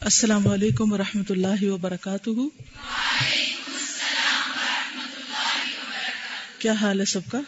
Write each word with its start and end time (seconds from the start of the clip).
السلام 0.00 0.48
علیکم 0.48 0.92
ورحمۃ 0.92 1.30
اللہ 1.30 1.62
وبرکاتہ۔ 1.62 2.30
کیا 6.58 6.72
حال 6.72 7.00
ہے 7.00 7.04
سب 7.04 7.20
کا؟ 7.30 7.40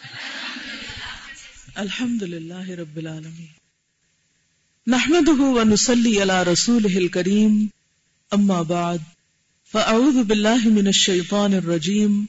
الحمد 1.74 2.22
للہ 2.22 2.71
رب 2.71 2.96
العالمین۔ 2.96 3.46
نحمده 4.86 5.36
ونصلي 5.38 6.22
على 6.22 6.38
رسوله 6.52 6.96
الكريم 6.96 7.67
اما 8.31 8.62
بعد، 8.62 8.98
فاعوذ 9.72 10.22
بالله 10.22 10.69
من 10.71 10.87
الشيطان 10.87 11.54
الرجيم 11.54 12.24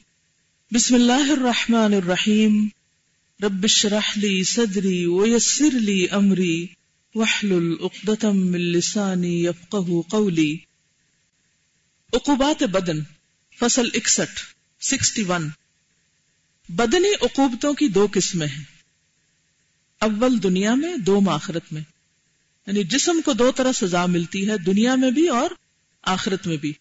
بسم 0.70 0.94
الله 0.94 1.32
الرحمن 1.32 1.94
الرحيم 1.94 2.68
رب 3.42 3.64
اشرح 3.64 4.12
لي 4.16 4.42
صدري 4.42 5.06
ويسر 5.06 5.76
لي 5.80 6.06
امري 6.10 6.81
وحلل 7.14 7.74
اقدتم 7.80 8.36
من 8.36 8.60
لسانی 8.60 9.46
یفقہ 9.46 10.00
قولی 10.10 10.58
عقوبات 12.12 12.62
بدن، 12.62 13.02
فصل 13.58 13.88
اکسٹھ، 13.94 14.40
سکسٹی 14.84 15.22
ون. 15.22 15.48
بدنی 16.68 17.14
عقوبتوں 17.22 17.74
کی 17.74 17.88
دو 17.88 18.06
قسمیں 18.12 18.46
ہیں۔ 18.46 18.64
اول 19.98 20.42
دنیا 20.42 20.74
میں، 20.74 20.96
دو 20.96 21.30
آخرت 21.30 21.72
میں۔ 21.72 21.82
یعنی 22.66 22.84
جسم 22.84 23.20
کو 23.24 23.32
دو 23.32 23.52
طرح 23.52 23.72
سزا 23.72 24.06
ملتی 24.06 24.50
ہے، 24.50 24.58
دنیا 24.58 24.94
میں 24.94 25.10
بھی 25.10 25.28
اور 25.28 25.50
آخرت 26.02 26.46
میں 26.46 26.56
بھی۔ 26.56 26.72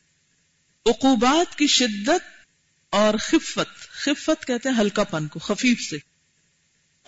عقوبات 0.85 1.57
کی 1.57 1.67
شدت 1.67 2.45
اور 2.89 3.13
خفت 3.17 3.79
خفت 3.79 4.47
کہتے 4.47 4.69
ہیں 4.69 4.75
ہلکا 4.79 5.03
پن 5.03 5.27
کو، 5.27 5.39
خفیف 5.39 5.81
سے۔ 5.81 6.10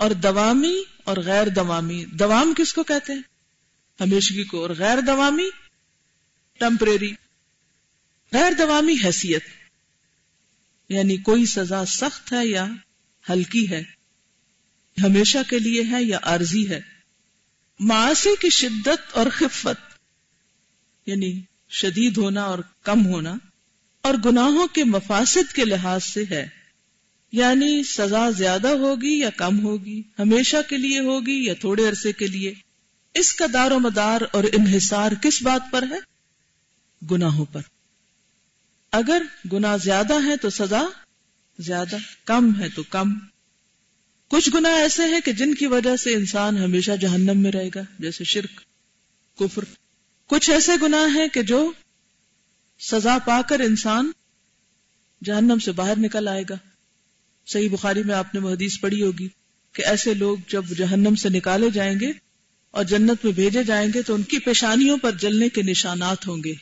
اور 0.03 0.11
دوامی 0.11 0.83
اور 1.03 1.17
غیر 1.17 1.47
دوامی۔ 1.47 2.05
دوام 2.05 2.53
کس 2.57 2.73
کو 2.73 2.83
کہتے 2.83 3.13
ہیں؟ 3.13 3.21
ہمیشگی 4.01 4.43
کو۔ 4.43 4.61
اور 4.61 4.69
غیر 4.77 4.97
دوامی 5.01 5.49
ٹمپریری 6.59 7.13
غیر 8.33 8.51
دوامی 8.57 8.95
حیثیت۔ 9.03 9.43
یعنی 10.89 11.17
کوئی 11.17 11.45
سزا 11.45 11.85
سخت 11.85 12.33
ہے 12.33 12.47
یا 12.47 12.67
ہلکی 13.29 13.69
ہے، 13.69 13.83
ہمیشہ 15.03 15.37
کے 15.49 15.59
لیے 15.59 15.83
ہے 15.91 16.03
یا 16.03 16.19
عارضی 16.21 16.69
ہے۔ 16.69 16.81
معاشی 17.79 18.35
کی 18.39 18.49
شدت 18.49 19.11
اور 19.11 19.25
خفت 19.31 19.93
یعنی 21.05 21.41
شدید 21.69 22.17
ہونا 22.17 22.43
اور 22.43 22.59
کم 22.83 23.05
ہونا، 23.05 23.35
اور 24.01 24.13
گناہوں 24.25 24.67
کے 24.67 24.83
مفاسد 24.83 25.53
کے 25.53 25.65
لحاظ 25.65 26.03
سے 26.03 26.23
ہے۔ 26.29 26.62
یعنی 27.33 27.83
سزا 27.83 28.29
زیادہ 28.29 28.67
ہوگی 28.67 29.19
یا 29.19 29.29
کم 29.29 29.65
ہوگی، 29.65 30.01
ہمیشہ 30.19 30.57
کے 30.69 30.77
لیے 30.77 30.99
ہوگی 30.99 31.45
یا 31.45 31.53
تھوڑے 31.53 31.89
عرصے 31.89 32.11
کے 32.11 32.27
لیے؟ 32.27 32.53
اس 33.13 33.33
کا 33.33 33.45
دار 33.53 33.71
و 33.71 33.79
مدار 33.79 34.21
اور 34.31 34.43
انحصار 34.43 35.11
کس 35.21 35.41
بات 35.41 35.71
پر 35.71 35.83
ہے؟ 35.89 35.97
گناہوں 37.11 37.45
پر۔ 37.45 37.61
اگر 38.91 39.21
گنا 39.53 39.77
زیادہ 39.77 40.25
ہے 40.25 40.37
تو 40.37 40.49
سزا 40.49 40.83
زیادہ، 41.59 41.97
کم 42.25 42.59
ہے 42.59 42.69
تو 42.69 42.83
کم۔ 42.83 43.13
کچھ 44.27 44.49
گنا 44.53 44.69
ایسے 44.69 45.03
ہیں 45.03 45.21
کہ 45.21 45.31
جن 45.31 45.53
کی 45.53 45.67
وجہ 45.67 45.95
سے 45.95 46.13
انسان 46.13 46.57
ہمیشہ 46.57 46.91
جہنم 47.01 47.37
میں 47.37 47.51
رہے 47.51 47.69
گا، 47.75 47.81
جیسے 47.99 48.23
شرک، 48.23 48.61
کفر۔ 49.39 49.63
کچھ 50.27 50.49
ایسے 50.49 50.71
گناہ 50.81 51.17
ہیں 51.17 51.27
کہ 51.27 51.41
جو 51.41 51.71
سزا 52.79 53.17
پا 53.25 53.41
کر 53.41 53.59
انسان 53.59 54.11
جہنم 55.23 55.59
سے 55.59 55.71
باہر 55.71 55.97
نکل 55.97 56.27
آئے 56.27 56.43
گا۔ 56.49 56.55
صحیح 57.45 57.69
بخاری 57.71 58.03
میں 58.03 58.15
آپ 58.15 58.35
نے 58.35 58.53
حدیث 58.53 58.79
پڑھی 58.79 59.01
ہوگی 59.01 59.27
کہ 59.73 59.85
ایسے 59.85 60.13
لوگ 60.13 60.37
جب 60.47 60.65
جہنم 60.65 61.15
سے 61.15 61.29
نکالے 61.29 61.69
جائیں 61.69 61.99
گے 61.99 62.11
اور 62.71 62.83
جنت 62.83 63.25
میں 63.25 63.33
بھیجے 63.33 63.63
جائیں 63.63 63.91
گے 63.93 64.01
تو 64.01 64.15
ان 64.15 64.23
کی 64.23 64.39
پیشانیوں 64.39 64.97
پر 64.97 65.11
جلنے 65.11 65.49
کے 65.49 65.61
نشانات 65.61 66.27
ہوں 66.27 66.37
گے۔ 66.45 66.53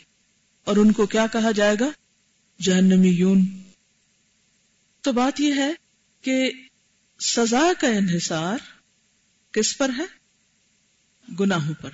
اور 0.64 0.78
ان 0.78 0.92
کو 0.92 1.06
کیا 1.06 1.28
کہا 1.28 1.52
جائے 1.52 1.76
گا؟ 1.80 1.90
جہنمی 2.62 3.10
یون 3.10 3.46
تو 5.02 5.12
بات 5.12 5.40
یہ 5.40 5.54
ہے 5.54 5.74
کہ 6.22 6.52
سزا 7.20 7.72
کا 7.80 7.88
انحصار 7.88 8.58
کس 9.52 9.78
پر 9.78 9.92
ہے؟ 9.98 10.06
گناہوں 11.40 11.74
پر۔ 11.82 11.90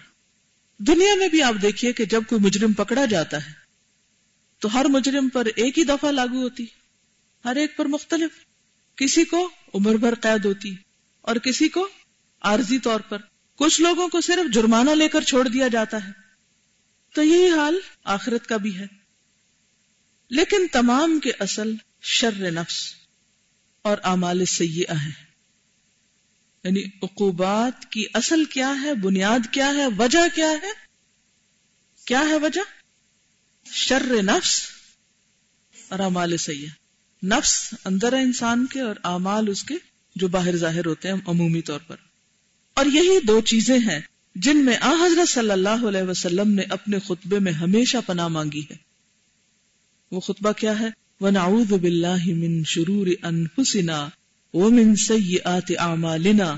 دنیا 0.78 1.16
میں 1.16 1.29
بھی 1.29 1.41
آپ 1.41 1.56
دیکھیے 1.62 1.94
کہ 1.94 2.06
جب 2.06 2.22
کوئی 2.29 2.41
مجرم 2.41 2.73
پکڑا 2.73 3.06
جاتا 3.06 3.45
ہے 3.45 3.51
تو 4.59 4.73
ہر 4.73 4.85
مجرم 4.85 5.29
پر 5.29 5.47
ایک 5.56 5.79
ہی 5.79 5.83
دفعہ 5.83 6.12
لاگو 6.12 6.41
ہوتی، 6.41 6.66
ہر 7.45 7.56
ایک 7.56 7.78
پر 7.78 7.85
مختلف۔ 7.85 8.47
کسی 8.97 9.25
کو 9.25 9.50
عمر 9.74 9.96
بھر 9.96 10.16
قید 10.16 10.46
ہوتی 10.46 10.75
اور 11.22 11.35
کسی 11.35 11.69
کو 11.69 11.88
عارضی 12.41 12.80
طور 12.80 13.00
پر۔ 13.00 13.18
کچھ 13.56 13.81
لوگوں 13.81 14.08
کو 14.08 14.22
صرف 14.22 14.53
جرمانہ 14.53 14.90
لے 14.90 15.09
کر 15.09 15.22
چھوڑ 15.22 15.47
دیا 15.47 15.68
جاتا 15.68 16.08
ہے۔ 16.08 16.12
تو 17.13 17.24
یہی 17.24 17.50
حال 17.50 17.80
آخرت 18.03 18.47
کا 18.47 18.57
بھی 18.57 18.78
ہے۔ 18.78 18.86
لیکن 20.30 20.68
تمام 20.72 21.19
کے 21.19 21.31
اصل 21.40 21.74
شر 22.02 22.52
نفس 22.52 22.94
اور 23.81 23.97
اعمال 24.03 24.46
سیاح 24.46 24.96
ہیں۔ 24.96 25.25
یعنی 26.63 26.84
عقوبات 27.03 27.91
کی 27.91 28.06
اصل 28.13 28.46
کیا 28.46 28.74
ہے، 28.81 28.94
بنیاد 28.94 29.40
کیا 29.52 29.68
ہے، 29.68 29.88
وجہ 29.88 30.36
کیا 30.36 30.50
ہے؟ 30.50 30.72
کیا 32.06 32.19
ہے 32.19 32.36
وجہ؟ 32.36 32.62
شر 33.72 34.22
نفس 34.22 34.62
اور 35.90 36.00
اعمال 36.00 36.38
سیاح 36.38 36.87
نفس 37.23 37.73
اندر 37.85 38.13
ہے 38.13 38.22
انسان 38.22 38.66
کے 38.66 38.81
اور 38.81 38.95
اعمال 39.03 39.50
اس 39.50 39.63
کے 39.63 39.75
جو 40.16 40.28
باہر 40.28 40.57
ظاہر 40.57 40.85
ہوتے 40.85 41.07
ہیں 41.07 41.16
عمومی 41.28 41.61
طور 41.61 41.79
پر۔ 41.88 41.95
اور 42.73 42.85
یہی 42.85 43.19
دو 43.28 43.41
چیزیں 43.41 43.79
ہیں 43.79 44.00
جن 44.35 44.57
میں 44.66 44.78
آ 44.81 44.94
حضرت 45.05 45.29
صلی 45.29 45.51
اللہ 45.51 45.88
علیہ 45.88 46.01
وسلم 46.01 46.51
نے 46.51 46.61
اپنے 46.69 47.00
خطبے 47.00 47.39
میں 47.39 47.51
ہمیشہ 47.51 47.97
پناہ 48.06 48.27
مانگی 48.27 48.61
ہے۔ 48.72 48.75
وہ 50.11 50.19
خطبہ 50.19 50.51
کیا 50.51 50.79
ہے؟ 50.79 50.88
وَنَعُوذُ 51.19 51.77
بِاللَّهِ 51.79 52.31
مِن 52.31 52.63
شُرُورِ 52.63 53.13
أَنفُسِنَا 53.27 54.09
وَمِن 54.53 54.95
سَيِّئَاتِ 54.95 55.73
أَعْمَالِنَا۔ 55.73 56.56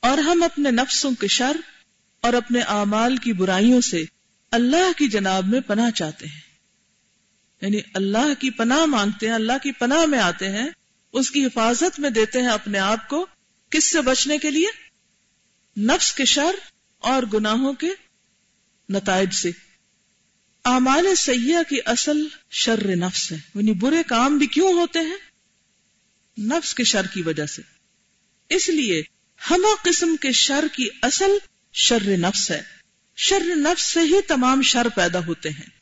اور 0.00 0.18
ہم 0.18 0.42
اپنے 0.42 0.70
نفسوں 0.70 1.10
کے 1.20 1.26
شر 1.26 1.56
اور 2.20 2.32
اپنے 2.32 2.60
اعمال 2.60 3.16
کی 3.16 3.32
برائیوں 3.32 3.80
سے 3.80 4.04
اللہ 4.50 4.98
کی 4.98 5.08
جناب 5.08 5.46
میں 5.46 5.60
پناہ 5.60 5.90
چاہتے 5.90 6.26
ہیں۔ 6.26 6.45
یعنی 7.62 7.80
اللہ 7.94 8.34
کی 8.38 8.50
پناہ 8.50 8.84
مانگتے 8.84 9.26
ہیں، 9.26 9.34
اللہ 9.34 9.52
کی 9.62 9.72
پناہ 9.72 10.06
میں 10.06 10.18
آتے 10.18 10.50
ہیں، 10.50 10.70
اس 11.12 11.30
کی 11.30 11.46
حفاظت 11.46 12.00
میں 12.00 12.10
دیتے 12.10 12.40
ہیں 12.40 12.48
اپنے 12.48 12.78
آپ 12.78 13.08
کو، 13.08 13.26
کس 13.70 13.84
سے 13.84 14.00
بچنے 14.00 14.38
کے 14.38 14.50
لیے؟ 14.50 14.66
نفس 15.80 16.12
کے 16.12 16.24
شر 16.24 16.54
اور 16.98 17.22
گناہوں 17.22 17.72
کے 17.72 17.88
نتائج 18.88 19.32
سے۔ 19.32 19.50
اعمال 20.64 21.14
سیاح 21.14 21.62
کی 21.62 21.76
اصل 21.84 22.26
شر 22.50 22.96
نفس 22.96 23.32
ہے 23.32 23.36
یعنی 23.54 23.72
برے 23.72 24.02
کام 24.02 24.38
بھی 24.38 24.46
کیوں 24.46 24.72
ہوتے 24.72 24.98
ہیں؟ 24.98 25.16
نفس 26.40 26.74
کے 26.74 26.84
شر 26.84 27.06
کی 27.06 27.22
وجہ 27.22 27.46
سے۔ 27.46 27.62
اس 28.48 28.68
لیے 28.68 29.02
ہم 29.50 29.66
قسم 29.82 30.16
کے 30.16 30.32
شر 30.32 30.64
کی 30.72 30.88
اصل 31.02 31.30
شر 31.72 32.16
نفس 32.16 32.50
ہے۔ 32.50 32.62
شر 33.16 33.42
نفس 33.56 33.82
سے 33.82 34.00
ہی 34.00 34.22
تمام 34.28 34.62
شر 34.62 34.86
پیدا 34.94 35.18
ہوتے 35.26 35.50
ہیں۔ 35.50 35.75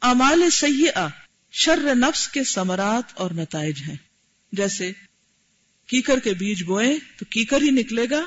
امال 0.00 0.50
سیاح 0.50 1.08
شر 1.52 1.94
نفس 1.94 2.28
کے 2.28 2.44
سمرات 2.44 3.04
اور 3.14 3.30
نتائج 3.30 3.82
ہیں۔ 3.88 3.96
جیسے 4.52 4.92
کیکر 5.86 6.18
کے 6.18 6.34
بیج 6.34 6.62
بوئیں 6.62 6.98
تو 7.18 7.24
کیکر 7.24 7.62
ہی 7.62 7.70
نکلے 7.70 8.06
گا۔ 8.10 8.26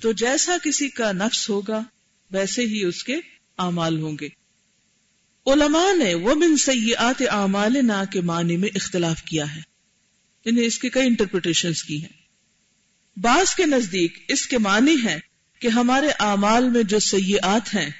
تو 0.00 0.12
جیسا 0.12 0.56
کسی 0.62 0.88
کا 0.88 1.12
نفس 1.12 1.50
ہوگا، 1.50 1.82
ویسے 2.30 2.62
ہی 2.62 2.84
اس 2.84 3.04
کے 3.04 3.16
اعمال 3.58 4.00
ہوں 4.00 4.16
گے۔ 4.20 4.28
علماء 5.46 5.96
نے 5.96 6.14
وہ 6.14 6.34
بن 6.34 6.56
سیاحت 6.56 7.22
اعمال 7.30 7.86
نا 7.86 8.04
کے 8.04 8.20
معنی 8.20 8.56
میں 8.56 8.68
اختلاف 8.74 9.22
کیا 9.22 9.56
ہے۔ 9.56 9.60
انہیں 10.44 10.64
اس 10.64 10.78
کے 10.78 10.88
کئی 10.88 11.06
انٹرپریٹیشن 11.06 11.72
کی 11.72 12.02
ہیں۔ 12.02 12.20
بعض 13.16 13.54
کے 13.54 13.66
نزدیک 13.66 14.24
اس 14.28 14.46
کے 14.46 14.58
معنی 14.58 14.96
ہے 15.04 15.18
کہ 15.58 15.68
ہمارے 15.68 16.08
اعمال 16.18 16.70
میں 16.70 16.82
جو 16.82 16.98
سیاحت 16.98 17.74
ہیں 17.74 17.90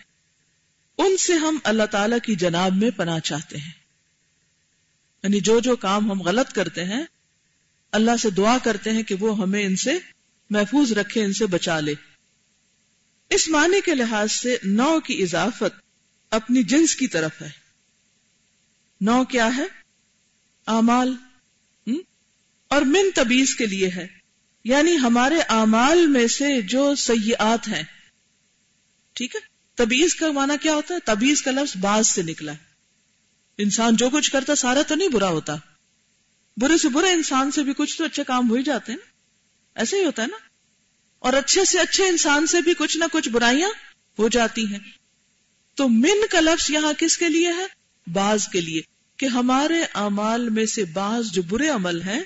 ان 1.00 1.16
سے 1.16 1.34
ہم 1.34 1.59
اللہ 1.65 1.86
تعالی 1.91 2.16
کی 2.22 2.34
جناب 2.34 2.72
میں 2.75 2.91
پناہ 2.91 3.19
چاہتے 3.19 3.59
ہیں۔ 3.59 3.71
یعنی 5.22 5.41
جو 5.41 5.60
جو 5.60 5.77
کام 5.77 6.10
ہم 6.10 6.22
غلط 6.22 6.53
کرتے 6.53 6.84
ہیں، 6.84 7.03
اللہ 7.92 8.10
سے 8.21 8.30
دعا 8.30 8.59
کرتے 8.59 8.91
ہیں 8.91 9.03
کہ 9.03 9.15
وہ 9.15 9.39
ہمیں 9.39 9.65
ان 9.65 9.77
سے 9.77 9.98
محفوظ 10.51 10.92
رکھے، 10.92 11.25
ان 11.25 11.33
سے 11.33 11.47
بچا 11.47 11.80
لے۔ 11.80 11.95
اس 13.30 13.48
معنی 13.48 13.80
کے 13.80 13.95
لحاظ 13.95 14.33
سے 14.33 14.57
نو 14.63 15.01
کی 15.01 15.22
اضافت 15.22 15.80
اپنی 16.30 16.63
جنس 16.63 16.97
کی 16.97 17.09
طرف 17.09 17.42
ہے۔ 17.42 17.51
نو 19.01 19.25
کیا 19.25 19.57
ہے؟ 19.57 19.65
آمال 20.66 21.15
اور 22.69 22.83
من 22.83 23.10
تبیز 23.15 23.54
کے 23.54 23.66
لیے 23.66 23.91
ہے۔ 23.97 24.07
یعنی 24.65 24.97
ہمارے 24.97 25.41
اعمال 25.48 26.07
میں 26.07 26.27
سے 26.27 26.63
جو 26.63 26.95
سیاحت 26.95 27.69
ہیں۔ 27.69 27.83
ٹھیک 29.13 29.36
ہے؟ 29.36 29.50
تبیز 29.84 30.15
کا 30.15 30.32
معنی 30.32 30.54
کیا 30.62 30.74
ہوتا 30.74 30.94
ہے؟ 30.94 30.98
تبیز 31.04 31.42
کا 31.42 31.50
لفظ 31.50 31.77
باز 31.77 32.09
سے 32.09 32.22
نکلا 32.22 32.53
ہے۔ 32.53 32.56
انسان 33.59 33.97
جو 33.97 34.10
کچھ 34.10 34.30
کرتا 34.30 34.54
سارا 34.54 34.82
تو 34.82 34.94
نہیں 34.94 35.09
برا 35.09 35.28
ہوتا۔ 35.28 35.56
برے 36.56 36.78
سے 36.78 36.88
برے 36.88 37.10
انسان 37.12 37.50
سے 37.50 37.62
بھی 37.62 37.72
کچھ 37.77 37.98
تو 37.98 38.04
اچھے 38.04 38.24
کام 38.24 38.50
ہو 38.50 38.54
ہی 38.54 38.62
جاتے 38.62 38.92
ہیں۔ 38.92 38.98
ایسے 39.74 39.97
ہی 39.97 40.04
ہوتا 40.04 40.22
ہے 40.22 40.27
نا۔ 40.27 40.36
اور 41.18 41.32
اچھے 41.32 41.65
سے 41.65 41.80
اچھے 41.80 42.09
انسان 42.09 42.47
سے 42.47 42.60
بھی 42.60 42.74
کچھ 42.74 42.97
نہ 42.97 43.04
کچھ 43.12 43.28
برائیاں 43.28 43.68
ہو 44.18 44.28
جاتی 44.28 44.66
ہیں۔ 44.66 44.78
تو 45.74 45.88
من 45.88 46.27
کا 46.30 46.41
لفظ 46.41 46.71
یہاں 46.71 46.92
کس 46.98 47.18
کے 47.18 47.28
لیے 47.28 47.48
ہے؟ 47.48 47.66
بعض 48.12 48.48
کے 48.48 48.60
لیے۔ 48.60 48.80
کہ 49.16 49.27
ہمارے 49.27 49.82
اعمال 49.94 50.48
میں 50.48 50.66
سے 50.66 50.84
بعض 50.84 51.27
جو 51.32 51.42
برے 51.42 51.68
عمل 51.68 52.03
ہیں، 52.03 52.21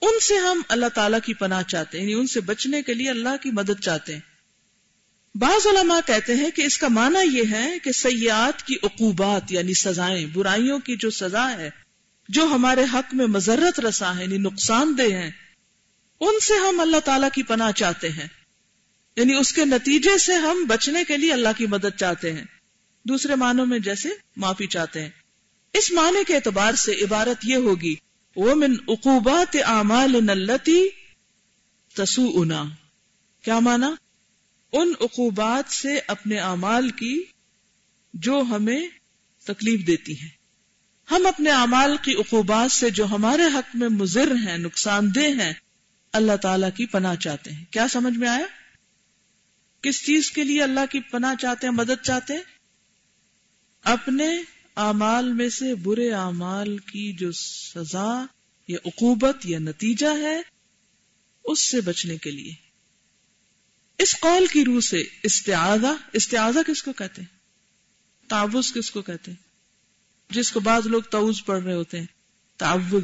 ان 0.00 0.20
سے 0.20 0.38
ہم 0.38 0.62
اللہ 0.68 0.88
تعالیٰ 0.94 1.18
کی 1.24 1.34
پناہ 1.34 1.62
چاہتے 1.62 1.98
ہیں 1.98 2.04
یعنی 2.04 2.20
ان 2.20 2.26
سے 2.26 2.40
بچنے 2.40 2.82
کے 2.82 2.94
لیے 2.94 3.10
اللہ 3.10 3.36
کی 3.42 3.50
مدد 3.50 3.80
چاہتے 3.80 4.14
ہیں۔ 4.14 4.31
بعض 5.34 5.66
علماء 5.66 5.98
کہتے 6.06 6.34
ہیں 6.34 6.50
کہ 6.50 6.62
اس 6.62 6.78
کا 6.78 6.88
معنی 6.88 7.36
یہ 7.36 7.42
ہے 7.50 7.78
کہ 7.78 7.92
سیاحت 7.92 8.62
کی 8.62 8.74
عقوبات 8.82 9.52
یعنی 9.52 9.74
سزائیں، 9.74 10.26
برائیوں 10.26 10.78
کی 10.78 10.96
جو 10.96 11.10
سزا 11.10 11.52
ہے، 11.52 11.70
جو 12.28 12.44
ہمارے 12.44 12.84
حق 12.92 13.14
میں 13.14 13.26
مذرت 13.26 13.80
رسا 13.80 14.18
ہے 14.18 14.22
یعنی 14.22 14.38
نقصان 14.38 14.94
دہ 14.98 15.02
ہیں، 15.02 15.30
ان 16.20 16.40
سے 16.40 16.54
ہم 16.54 16.80
اللہ 16.80 16.96
تعالی 17.04 17.26
کی 17.34 17.42
پناہ 17.42 17.70
چاہتے 17.70 18.08
ہیں۔ 18.08 18.26
یعنی 19.16 19.34
اس 19.34 19.52
کے 19.52 19.64
نتیجے 19.64 20.18
سے 20.18 20.34
ہم 20.34 20.64
بچنے 20.64 21.04
کے 21.04 21.16
لیے 21.16 21.32
اللہ 21.32 21.48
کی 21.56 21.66
مدد 21.66 21.96
چاہتے 21.96 22.32
ہیں۔ 22.32 22.44
دوسرے 23.04 23.34
معنوں 23.34 23.66
میں 23.66 23.78
جیسے 23.78 24.08
معافی 24.36 24.66
چاہتے 24.66 25.02
ہیں۔ 25.02 25.10
اس 25.72 25.92
معنی 25.92 26.24
کے 26.26 26.34
اعتبار 26.34 26.74
سے 26.74 26.92
عبارت 26.92 27.38
یہ 27.44 27.56
ہوگی 27.56 27.94
وہ 28.36 28.54
من 28.54 28.74
اقوبات 28.88 29.56
اعمال 29.64 30.24
نلتی 30.24 30.88
تسو 31.94 32.44
کیا 33.44 33.58
مانا 33.58 33.94
ان 34.72 34.92
عقوبات 35.00 35.72
سے 35.72 36.00
اپنے 36.06 36.38
اعمال 36.38 36.90
کی 36.90 37.22
جو 38.14 38.42
ہمیں 38.50 38.88
تکلیف 39.44 39.86
دیتی 39.86 40.20
ہیں۔ 40.20 40.28
ہم 41.10 41.26
اپنے 41.26 41.50
اعمال 41.50 41.96
کی 42.02 42.14
عقوبات 42.14 42.72
سے 42.72 42.90
جو 42.90 43.04
ہمارے 43.04 43.42
حق 43.42 43.76
میں 43.76 43.88
مضر 43.88 44.32
ہیں، 44.46 44.58
نقصان 44.58 45.14
دہ 45.14 45.42
ہیں، 45.42 45.52
اللہ 46.12 46.36
تعالی 46.36 46.66
کی 46.76 46.86
پناہ 46.86 47.14
چاہتے 47.14 47.50
ہیں۔ 47.52 47.64
کیا 47.70 47.88
سمجھ 47.88 48.18
میں 48.18 48.28
آیا؟ 48.28 48.46
کس 49.82 50.06
چیز 50.06 50.30
کے 50.30 50.44
لیے 50.44 50.62
اللہ 50.62 50.80
کی 50.90 51.00
پناہ 51.00 51.34
چاہتے 51.40 51.66
ہیں، 51.66 51.74
مدد 51.74 52.02
چاہتے 52.02 52.34
ہیں؟ 52.34 52.42
اپنے 53.82 54.28
اعمال 54.76 55.32
میں 55.32 55.48
سے 55.48 55.74
برے 55.74 56.10
اعمال 56.10 56.78
کی 56.78 57.12
جو 57.12 57.32
سزا 57.32 58.24
یا 58.68 58.78
عقوبت 58.84 59.36
یا 59.44 59.58
نتیجہ 59.58 60.18
ہے، 60.20 60.42
اس 61.44 61.60
سے 61.60 61.80
بچنے 61.80 62.16
کے 62.16 62.30
لیے۔ 62.30 62.61
اس 64.02 64.20
قول 64.20 64.46
کی 64.46 64.64
روح 64.64 64.80
سے 64.80 65.04
استعاذہ 65.22 65.86
استعاذہ 66.12 66.58
کس 66.66 66.82
کو 66.82 66.92
کہتے 66.92 67.22
ہیں؟ 67.22 67.38
تعوض 68.28 68.72
کس 68.72 68.90
کو 68.90 69.02
کہتے 69.02 69.30
ہیں؟ 69.30 69.42
جس 70.30 70.52
کو 70.52 70.60
بعض 70.60 70.86
لوگ 70.86 71.02
تعوض 71.02 71.44
پڑھ 71.44 71.62
رہے 71.62 71.74
ہوتے 71.74 72.00
ہیں۔ 72.00 72.06
تعوض 72.56 73.02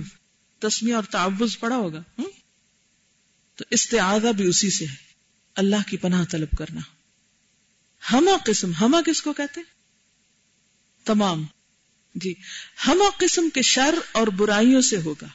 تسمیہ 0.59 0.95
اور 0.95 1.03
تعوض 1.03 1.59
پڑھا 1.59 1.77
ہوگا۔ 1.77 2.03
تو 3.55 3.65
استعاذہ 3.71 4.29
بھی 4.29 4.47
اسی 4.47 4.71
سے 4.71 4.87
ہے۔ 4.87 4.95
اللہ 5.55 5.89
کی 5.89 5.97
پناہ 5.97 6.25
طلب 6.25 6.59
کرنا۔ 6.59 6.81
ہما 8.13 8.37
قسم، 8.45 8.73
ہما 8.73 9.01
کس 9.07 9.23
کو 9.23 9.33
کہتے 9.33 9.61
ہیں؟ 9.61 9.75
تمام۔ 11.07 11.47
جی 12.15 12.35
ہما 12.87 13.11
قسم 13.19 13.49
کے 13.51 13.63
شر 13.63 13.95
اور 14.13 14.27
برائیوں 14.27 14.81
سے 14.81 14.97
ہوگا۔ 14.97 15.27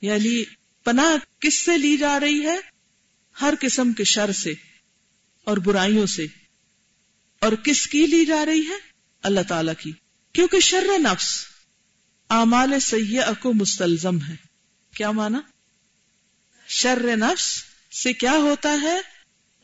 یعنی 0.00 0.44
پناہ 0.84 1.40
کس 1.40 1.64
سے 1.64 1.78
لی 1.78 1.96
جا 1.96 2.20
رہی 2.20 2.46
ہے؟ 2.46 2.56
ہر 3.40 3.54
قسم 3.60 3.92
کے 3.92 4.04
شر 4.04 4.32
سے۔ 4.32 4.54
اور 5.46 5.56
برائیوں 5.56 6.06
سے۔ 6.06 6.26
اور 7.38 7.52
کس 7.52 7.86
کی 7.86 8.06
لی 8.06 8.24
جا 8.24 8.46
رہی 8.46 8.60
ہے؟ 8.60 8.90
اللہ 9.22 9.40
تعالی 9.48 9.72
کی۔ 9.78 9.92
کیونکہ 10.32 10.60
شر 10.60 10.86
نفس 10.98 11.44
اعمال 12.30 12.80
سیاح 12.80 13.32
کو 13.40 13.52
مستلزم 13.52 14.22
ہے۔ 14.22 14.36
کیا 14.94 15.10
مانا؟ 15.10 15.40
شر 16.68 17.16
نفس 17.16 17.62
سے 18.02 18.12
کیا 18.12 18.32
ہوتا 18.32 18.78
ہے؟ 18.82 19.00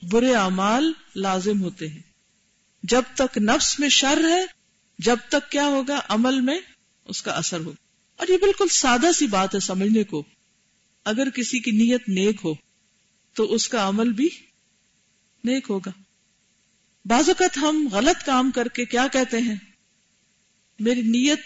برے 0.03 0.35
اعمال 0.35 0.93
لازم 1.17 1.63
ہوتے 1.63 1.89
ہیں۔ 1.89 2.03
جب 2.83 3.03
تک 3.15 3.39
نفس 3.39 3.81
میں 3.81 3.89
شر 3.89 4.25
ہے، 4.29 4.45
جب 4.99 5.17
تک 5.29 5.51
کیا 5.51 5.67
ہوگا؟ 5.67 6.01
عمل 6.09 6.41
میں 6.41 6.59
اس 7.05 7.23
کا 7.23 7.33
اثر 7.33 7.61
ہوگا۔ 7.61 7.87
اور 8.17 8.29
یہ 8.29 8.37
بالکل 8.37 8.69
سادہ 8.69 9.13
سی 9.15 9.27
بات 9.27 9.55
ہے 9.55 9.61
سمجھنے 9.61 10.05
کو۔ 10.05 10.25
اگر 11.05 11.31
کسی 11.31 11.59
کی 11.59 11.71
نیت 11.71 12.09
نیک 12.09 12.37
ہو، 12.45 12.55
تو 13.35 13.55
اس 13.55 13.69
کا 13.69 13.89
عمل 13.89 14.13
بھی 14.13 14.29
نیک 15.45 15.67
ہوگا۔ 15.71 15.91
بعض 17.05 17.29
اوقات 17.29 17.57
ہم 17.57 17.89
غلط 17.93 18.27
کام 18.27 18.51
کر 18.51 18.69
کے 18.69 18.85
کیا 18.85 19.07
کہتے 19.07 19.39
ہیں؟ 19.39 19.57
میری 20.81 21.03
نیت 21.03 21.41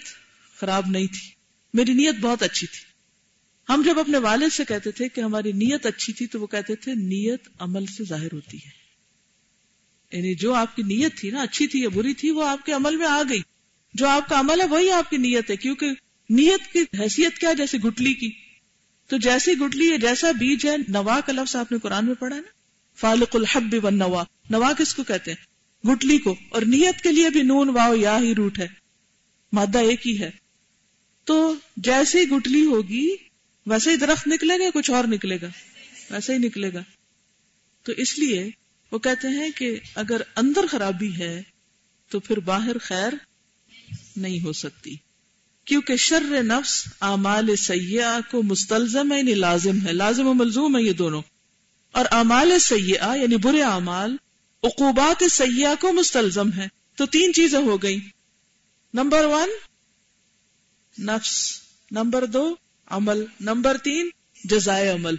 خراب 0.57 0.87
نہیں 0.87 1.07
تھی۔ 1.07 1.31
میری 1.75 1.93
نیت 1.93 2.15
بہت 2.21 2.43
اچھی 2.43 2.67
تھی۔ 2.67 2.97
ہم 3.69 3.83
جب 3.87 3.99
اپنے 3.99 4.19
والد 4.19 4.53
سے 4.53 4.65
کہتے 4.65 4.91
تھے 4.91 5.09
کہ 5.09 5.21
ہماری 5.21 5.53
نیت 5.53 5.87
اچھی 5.87 6.13
تھی 6.13 6.27
تو 6.27 6.41
وہ 6.41 6.47
کہتے 6.47 6.77
تھے، 6.77 6.95
نیت 6.95 7.49
عمل 7.59 7.87
سے 7.87 8.05
ظاہر 8.05 8.33
ہوتی 8.33 8.57
ہے۔ 8.57 8.71
یعنی 10.17 10.35
جو 10.35 10.55
آپ 10.55 10.77
کی 10.77 10.83
نیت 10.83 11.17
تھی 11.17 11.31
نا، 11.31 11.41
اچھی 11.43 11.67
تھی 11.67 11.83
یا 11.83 11.89
بری 11.89 12.15
تھی، 12.15 12.31
وہ 12.31 12.49
آپ 12.49 12.67
کے 12.67 12.73
عمل 12.73 12.97
میں 12.97 13.07
آ 13.07 13.23
گئی۔ 13.29 13.41
جو 13.95 14.09
آپ 14.09 14.29
کا 14.29 14.41
عمل 14.41 14.61
ہے، 14.61 14.67
وہی 14.67 14.91
آپ 14.91 15.11
کی 15.11 15.17
نیت 15.17 15.51
ہے۔ 15.51 15.57
کیونکہ 15.57 15.87
نیت 16.31 16.73
کی 16.73 16.79
حیثیت 17.01 17.39
کیا 17.39 17.53
جیسے 17.53 17.79
گٹلی 17.79 18.15
کی۔ 18.15 18.31
تو 19.07 19.17
جیسی 19.17 19.53
گٹلی 19.53 19.93
ہے 19.93 19.99
جیسا 19.99 20.31
بیج 20.31 20.67
ہے 20.67 20.77
نوا 20.89 21.21
کا 21.21 21.33
لفظ 21.33 21.57
آپ 21.57 21.73
نے 21.73 21.79
قرآن 21.79 22.07
میں 22.07 22.15
پڑھا 22.15 22.37
نا 22.37 22.56
فالق 22.97 23.37
الحب 23.37 23.77
و 23.83 23.91
نوا 23.91 24.25
نوا 24.51 24.73
کس 24.79 24.95
کو 24.95 25.05
کہتے 25.05 25.33
ہیں؟ 25.33 25.47
گٹلی 25.87 26.19
کو۔ 26.19 26.37
اور 26.49 26.63
نیت 26.63 27.01
کے 27.03 27.13
لیے 27.13 27.31
بھی 27.31 27.43
نون 27.43 27.69
واؤ 27.69 27.95
یا 27.95 28.19
ہی 28.19 28.35
روٹ 28.35 28.59
ہے۔ 28.59 28.67
مادہ 29.53 29.79
ایک 29.79 30.07
ہی 30.07 30.21
ہے۔ 30.21 30.31
تو 31.25 31.55
جیسی 31.77 32.25
گٹلی 32.31 32.67
ہوگی، 32.67 33.09
ویسے 33.67 33.91
ہی 33.91 33.97
درخت 33.97 34.29
نکلے 34.29 34.59
گا 34.59 34.65
کچھ 34.75 34.91
اور 34.91 35.05
نکلے 35.05 35.41
گا؟ 35.43 35.47
ویسے 36.11 36.33
ہی 36.33 36.39
نکلے 36.39 36.73
گا۔ 36.75 36.83
تو 37.83 37.93
اس 37.93 38.19
لیے 38.19 38.51
وہ 38.93 38.99
کہتے 38.99 39.29
ہیں 39.29 39.51
کہ 39.57 39.81
اگر 39.95 40.21
اندر 40.37 40.67
خرابی 40.71 41.19
ہے، 41.19 41.43
تو 42.11 42.21
پھر 42.21 42.41
باہر 42.41 42.79
خیر 42.79 43.13
نہیں 44.17 44.41
ہو 44.45 44.53
سکتی۔ 44.53 44.95
کیونکہ 45.65 45.97
شر 45.97 46.43
نفس 46.43 46.89
اعمال 47.01 47.57
سیاح 47.57 48.31
کو 48.31 48.43
مستلزم 48.43 49.13
ہے 49.13 49.19
یعنی 49.19 49.35
لازم 49.35 49.87
ہے۔ 49.87 49.93
لازم 49.93 50.27
و 50.27 50.35
ملزوم 50.35 50.77
ہے 50.77 50.83
یہ 50.83 50.93
دونوں۔ 50.93 51.23
اور 51.97 52.05
اعمال 52.11 52.59
سیاح 52.59 53.15
یعنی 53.15 53.37
برے 53.37 53.63
اعمال، 53.63 54.17
عقوبات 54.63 55.23
سیاح 55.31 55.75
کو 55.81 55.93
مستلزم 55.93 56.53
ہے 56.53 56.69
تو 56.97 57.07
تین 57.07 57.33
چیزیں 57.33 57.59
ہو 57.59 57.83
گئی 57.83 58.01
نمبر 58.95 59.25
ون، 59.25 59.49
نفس۔ 61.05 61.61
نمبر 61.91 62.27
دو، 62.27 62.57
عمل۔ 62.87 63.25
نمبر 63.41 63.77
تین، 63.77 64.11
جزائے 64.45 64.89
عمل۔ 64.89 65.15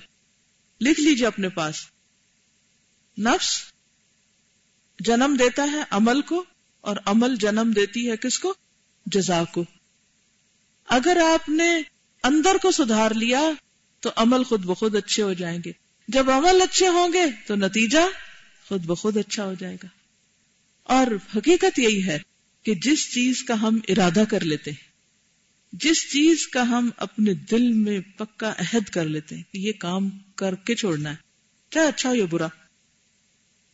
لکھ 0.82 1.00
لیجیے 1.00 1.28
اپنے 1.28 1.50
پاس۔ 1.50 1.76
نفس 3.18 3.62
جنم 5.00 5.36
دیتا 5.40 5.64
ہے 5.72 5.84
عمل 5.90 6.22
کو، 6.22 6.46
اور 6.82 6.96
عمل 7.06 7.36
جنم 7.36 7.72
دیتی 7.76 8.12
ہے 8.12 8.18
کس 8.18 8.40
کو؟ 8.40 8.54
جزا 9.06 9.44
کو۔ 9.44 9.64
اگر 10.86 11.18
آپ 11.34 11.50
نے 11.50 11.81
اندر 12.24 12.56
کو 12.62 12.72
سدھار 12.72 13.12
لیا، 13.12 13.42
تو 14.00 14.10
عمل 14.16 14.44
خود 14.44 14.66
بخود 14.66 14.96
اچھے 14.96 15.24
ہو 15.24 15.34
جائیں 15.34 15.60
گے۔ 15.66 15.87
جب 16.07 16.30
عمل 16.30 16.61
اچھے 16.61 16.87
ہوں 16.87 17.14
گے 17.14 17.26
تو 17.47 17.56
نتیجہ 17.56 17.99
خود 18.68 18.85
بخود 18.85 19.18
اچھا 19.18 19.45
ہو 19.45 19.54
جائے 19.54 19.76
گا۔ 19.76 19.87
اور 20.83 21.07
حقیقت 21.37 21.80
یہی 21.80 22.06
ہے 22.06 22.19
کہ 22.64 22.73
جس 22.76 23.14
چیز 23.14 23.44
کا 23.44 23.61
ہم 23.61 23.80
ارادہ 23.87 24.23
کر 24.30 24.40
لیتے 24.40 24.71
ہیں، 24.71 24.87
جس 25.73 26.11
چیز 26.11 26.47
کا 26.47 26.61
ہم 26.61 26.90
اپنے 26.97 27.33
دل 27.33 27.71
میں 27.71 27.99
پکا 28.18 28.54
عہد 28.57 28.90
کر 28.90 29.06
لیتے 29.06 29.35
ہیں 29.35 29.44
کہ 29.54 29.57
یہ 29.57 29.71
کام 29.80 30.09
کر 30.35 30.56
کے 30.56 30.76
چھوڑنا 30.76 31.09
ہے، 31.09 31.16
چاہے 31.69 31.87
اچھا 31.87 32.09
ہو 32.09 32.16
یا 32.16 32.26
برا۔ 32.30 32.47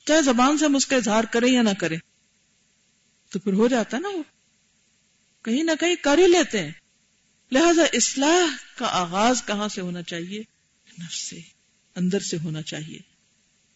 چاہے 0.05 0.21
زبان 0.21 0.57
سے 0.57 0.65
ہم 0.65 0.75
اس 0.75 0.85
کا 0.85 0.95
اظہار 0.95 1.23
کریں 1.23 1.53
یا 1.53 1.61
نہ 1.61 1.73
کریں، 1.79 1.97
تو 3.29 3.39
پھر 3.39 3.53
ہو 3.53 3.67
جاتا 3.67 3.99
نا 3.99 4.07
وہ۔ 4.07 4.23
کہیں 5.41 5.63
نہ 5.63 5.71
کہیں 5.79 5.95
کر 5.95 6.17
ہی 6.17 6.27
لیتے 6.27 6.63
ہیں۔ 6.63 6.71
لہذا 7.51 7.83
اصلاح 7.93 8.55
کا 8.75 8.85
آغاز 8.85 9.43
کہاں 9.45 9.67
سے 9.67 9.81
ہونا 9.81 10.01
چاہیے؟ 10.01 10.39
نفس 10.99 11.29
سے۔ 11.29 11.52
اندر 11.95 12.19
سے 12.19 12.38
ہونا 12.38 12.62
چاہیے۔ 12.62 13.00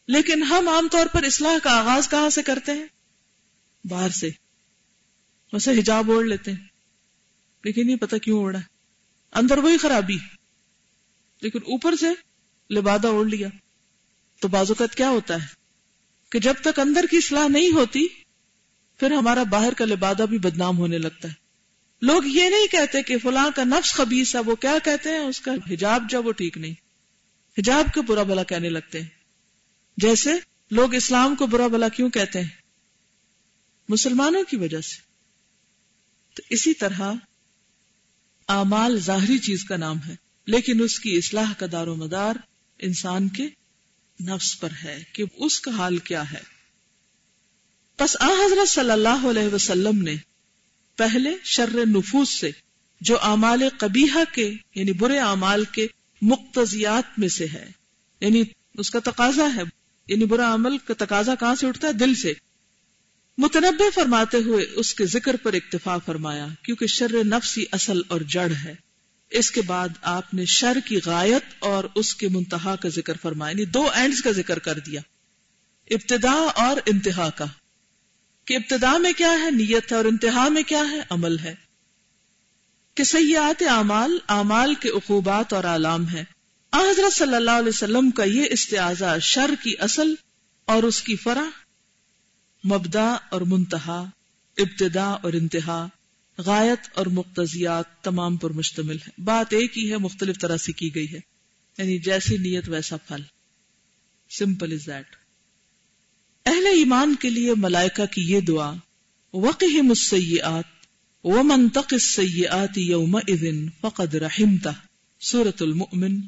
لیکن 0.07 0.43
ہم 0.43 0.67
عام 0.67 0.87
طور 0.91 1.05
پر 1.05 1.23
اصلاح 1.23 1.55
کا 1.63 1.71
آغاز 1.71 2.09
کہاں 2.09 2.29
سے 2.29 2.41
کرتے 2.41 2.71
ہیں؟ 2.71 2.87
باہر 3.87 4.09
سے۔ 4.09 4.29
ویسے 5.53 5.71
حجاب 5.71 6.11
اوڑھ 6.11 6.27
لیتے 6.27 6.51
ہیں۔ 6.51 6.67
لیکن 7.63 7.87
نہیں 7.87 7.95
پتا 7.95 8.17
کیوں 8.17 8.39
اوڑا 8.39 8.59
اندر 9.31 9.57
وہی 9.57 9.77
خرابی۔ 9.77 10.17
لیکن 11.41 11.59
اوپر 11.59 11.95
سے 11.95 12.07
لبادہ 12.73 13.07
اوڑھ 13.07 13.27
لیا۔ 13.27 13.47
تو 14.41 14.47
بازوقت 14.47 14.95
کیا 14.95 15.09
ہوتا 15.09 15.33
ہے؟ 15.33 15.47
کہ 16.29 16.39
جب 16.39 16.53
تک 16.61 16.79
اندر 16.79 17.05
کی 17.11 17.17
اصلاح 17.17 17.47
نہیں 17.47 17.71
ہوتی، 17.71 18.07
پھر 18.99 19.11
ہمارا 19.11 19.43
باہر 19.43 19.73
کا 19.73 19.85
لبادہ 19.85 20.25
بھی 20.29 20.37
بدنام 20.37 20.77
ہونے 20.77 20.97
لگتا 20.97 21.27
ہے۔ 21.27 21.33
لوگ 22.01 22.25
یہ 22.25 22.49
نہیں 22.49 22.67
کہتے 22.71 23.03
کہ 23.03 23.17
فلاں 23.17 23.49
کا 23.55 23.63
نفس 23.63 23.93
خبیص 23.93 24.35
ہے، 24.35 24.39
وہ 24.39 24.55
کیا 24.55 24.75
کہتے 24.83 25.09
ہیں؟ 25.09 25.19
اس 25.19 25.39
کا 25.39 25.51
حجاب 25.71 26.03
جب 26.09 26.27
وہ 26.27 26.31
ٹھیک 26.31 26.57
نہیں۔ 26.57 26.86
حجاب 27.57 27.93
کو 27.93 28.01
برا 28.01 28.23
بلا 28.23 28.43
کہنے 28.43 28.69
لگتے 28.69 29.01
ہیں۔ 29.01 29.09
جیسے 29.97 30.31
لوگ 30.71 30.95
اسلام 30.95 31.35
کو 31.35 31.47
برا 31.47 31.67
بلا 31.67 31.87
کیوں 31.87 32.09
کہتے 32.09 32.41
ہیں؟ 32.41 32.47
مسلمانوں 33.89 34.43
کی 34.43 34.57
وجہ 34.57 34.81
سے۔ 34.81 34.97
تو 36.33 36.43
اسی 36.49 36.73
طرح 36.73 37.01
اعمال 38.47 38.99
ظاہری 38.99 39.37
چیز 39.37 39.63
کا 39.63 39.77
نام 39.77 40.03
ہے، 40.07 40.15
لیکن 40.45 40.83
اس 40.83 40.99
کی 40.99 41.17
اصلاح 41.17 41.53
کا 41.53 41.65
دار 41.71 41.87
و 41.87 41.95
مدار 41.95 42.35
انسان 42.79 43.29
کے 43.29 43.49
نفس 44.23 44.59
پر 44.59 44.69
ہے 44.83 45.03
کہ 45.13 45.23
اس 45.35 45.59
کا 45.59 45.71
حال 45.71 45.97
کیا 45.97 46.31
ہے۔ 46.31 46.41
پس 47.97 48.17
آ 48.19 48.25
حضرت 48.25 48.69
صلی 48.69 48.91
اللہ 48.91 49.27
علیہ 49.29 49.53
وسلم 49.53 50.01
نے 50.01 50.15
پہلے 50.95 51.35
شر 51.43 51.69
نفوس 51.85 52.29
سے 52.29 52.51
جو 53.01 53.17
اعمال 53.21 53.63
قبیحہ 53.77 54.33
کے 54.33 54.53
یعنی 54.75 54.93
برے 54.93 55.19
اعمال 55.19 55.65
کے 55.65 55.87
مقتضیات 56.21 57.19
میں 57.19 57.27
سے 57.27 57.47
ہے۔ 57.53 57.71
یعنی 58.21 58.43
اس 58.77 58.91
کا 58.91 58.99
تقاضا 58.99 59.49
ہے۔ 59.55 59.61
یعنی 60.07 60.25
برا 60.25 60.53
عمل 60.53 60.77
کا 60.77 60.93
تقاضا 60.97 61.35
کہاں 61.35 61.55
سے 61.55 61.67
اٹھتا 61.67 61.87
ہے؟ 61.87 61.93
دل 61.93 62.15
سے۔ 62.15 62.33
متنبع 63.37 63.85
فرماتے 63.95 64.37
ہوئے 64.37 64.65
اس 64.75 64.93
کے 64.93 65.05
ذکر 65.05 65.35
پر 65.35 65.53
اکتفا 65.53 65.97
فرمایا، 65.97 66.47
کیونکہ 66.61 66.87
شر 66.87 67.23
نفسی 67.23 67.65
اصل 67.71 68.01
اور 68.07 68.21
جڑ 68.21 68.51
ہے۔ 68.65 68.73
اس 69.29 69.51
کے 69.51 69.61
بعد 69.61 69.89
آپ 70.01 70.33
نے 70.33 70.45
شر 70.45 70.77
کی 70.85 70.99
غایت 71.05 71.55
اور 71.59 71.83
اس 71.95 72.15
کے 72.15 72.27
منتہا 72.27 72.75
کا 72.75 72.89
ذکر 72.89 73.13
فرمایا۔ 73.21 73.51
یعنی 73.51 73.65
دو 73.65 73.89
اینڈز 73.93 74.21
کا 74.21 74.31
ذکر 74.31 74.59
کر 74.59 74.79
دیا۔ 74.79 75.01
ابتدا 75.89 76.31
اور 76.31 76.77
انتہا 76.85 77.29
کا۔ 77.29 77.45
کہ 78.45 78.53
ابتدا 78.53 78.97
میں 78.97 79.13
کیا 79.17 79.31
ہے؟ 79.31 79.51
نیت 79.51 79.91
ہے 79.91 79.97
اور 79.97 80.05
انتہا 80.05 80.47
میں 80.49 80.63
کیا 80.63 80.83
ہے؟ 80.91 80.99
عمل 81.09 81.39
ہے۔ 81.39 81.66
کہ 82.97 83.03
سیاحت 83.03 83.63
اعمال 83.69 84.17
اعمال 84.27 84.75
کے 84.75 84.89
عقوبات 84.89 85.53
اور 85.53 85.63
علام 85.63 86.09
ہے 86.09 86.23
حضرت 86.73 87.13
صلی 87.13 87.35
اللہ 87.35 87.51
علیہ 87.51 87.69
وسلم 87.69 88.11
کا 88.11 88.23
یہ 88.23 88.45
استعاذہ 88.49 89.17
شر 89.21 89.49
کی 89.63 89.73
اصل 89.79 90.13
اور 90.65 90.83
اس 90.83 91.01
کی 91.01 91.15
فرح، 91.15 91.49
مبدا 92.67 93.17
اور 93.29 93.41
منتہا، 93.41 94.09
ابتدا 94.57 95.05
اور 95.05 95.33
انتہا، 95.33 95.87
غایت 96.37 96.79
اور 96.93 97.05
مقتضیات 97.05 98.03
تمام 98.03 98.37
پر 98.37 98.49
مشتمل 98.49 98.95
ہے 98.95 99.21
بات 99.21 99.53
ایک 99.53 99.77
ہی 99.77 99.91
ہے، 99.91 99.97
مختلف 99.97 100.39
طرح 100.39 100.57
سے 100.57 100.71
کی 100.71 100.95
گئی 100.95 101.13
ہے۔ 101.13 101.19
یعنی 101.77 101.99
جیسی 101.99 102.37
نیت 102.37 102.69
ویسا 102.69 102.97
پھل۔ 102.97 103.21
سمپل 104.29 104.71
از 104.71 104.87
دیٹ 104.87 105.15
اہل 106.45 106.65
ایمان 106.65 107.15
کے 107.15 107.29
لیے 107.29 107.53
ملائکہ 107.57 108.05
کی 108.05 108.21
یہ 108.21 108.39
دعا 108.39 108.73
وقہ 111.23 111.95
مسیات 111.95 112.77
و 112.77 113.05
منطق 113.05 113.33
یوم 113.37 113.69
فقد 113.81 114.15
رحمتا 114.15 114.71
سورت 115.19 115.61
المؤمن۔ 115.61 116.21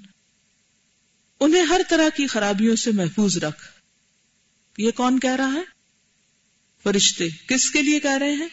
انہیں 1.39 1.63
ہر 1.63 1.81
طرح 1.89 2.09
کی 2.17 2.27
خرابیوں 2.27 2.75
سے 2.75 2.91
محفوظ 2.91 3.37
رکھ۔ 3.37 3.61
یہ 4.77 4.91
کون 4.91 5.19
کہہ 5.19 5.35
رہا 5.35 5.53
ہے؟ 5.53 5.61
فرشتے 6.83 7.29
کس 7.47 7.71
کے 7.71 7.81
لیے 7.81 7.99
کہہ 7.99 8.17
رہے 8.17 8.33
ہیں؟ 8.33 8.47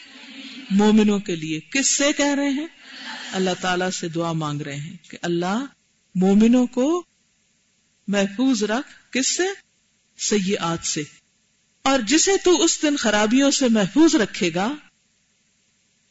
مومنوں 0.70 1.18
کے 1.18 1.36
لیے۔ 1.36 1.60
کس 1.60 1.88
سے 1.88 2.12
کہہ 2.12 2.34
رہے 2.36 2.48
ہیں؟ 2.48 2.66
اللہ 3.32 3.50
تعالی 3.60 3.90
سے 3.92 4.08
دعا 4.08 4.32
مانگ 4.32 4.60
رہے 4.60 4.76
ہیں 4.76 4.96
کہ 5.10 5.18
اللہ 5.22 5.64
مومنوں 6.14 6.66
کو 6.66 7.04
محفوظ 8.08 8.62
رکھ۔ 8.62 9.12
کس 9.12 9.36
سے؟ 9.36 9.46
سیاحت 10.18 10.86
سے۔ 10.86 11.02
اور 11.82 11.98
جسے 11.98 12.32
تو 12.44 12.64
اس 12.64 12.82
دن 12.82 12.96
خرابیوں 12.96 13.50
سے 13.50 13.68
محفوظ 13.68 14.14
رکھے 14.14 14.50
گا 14.54 14.74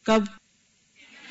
کب 0.06 0.24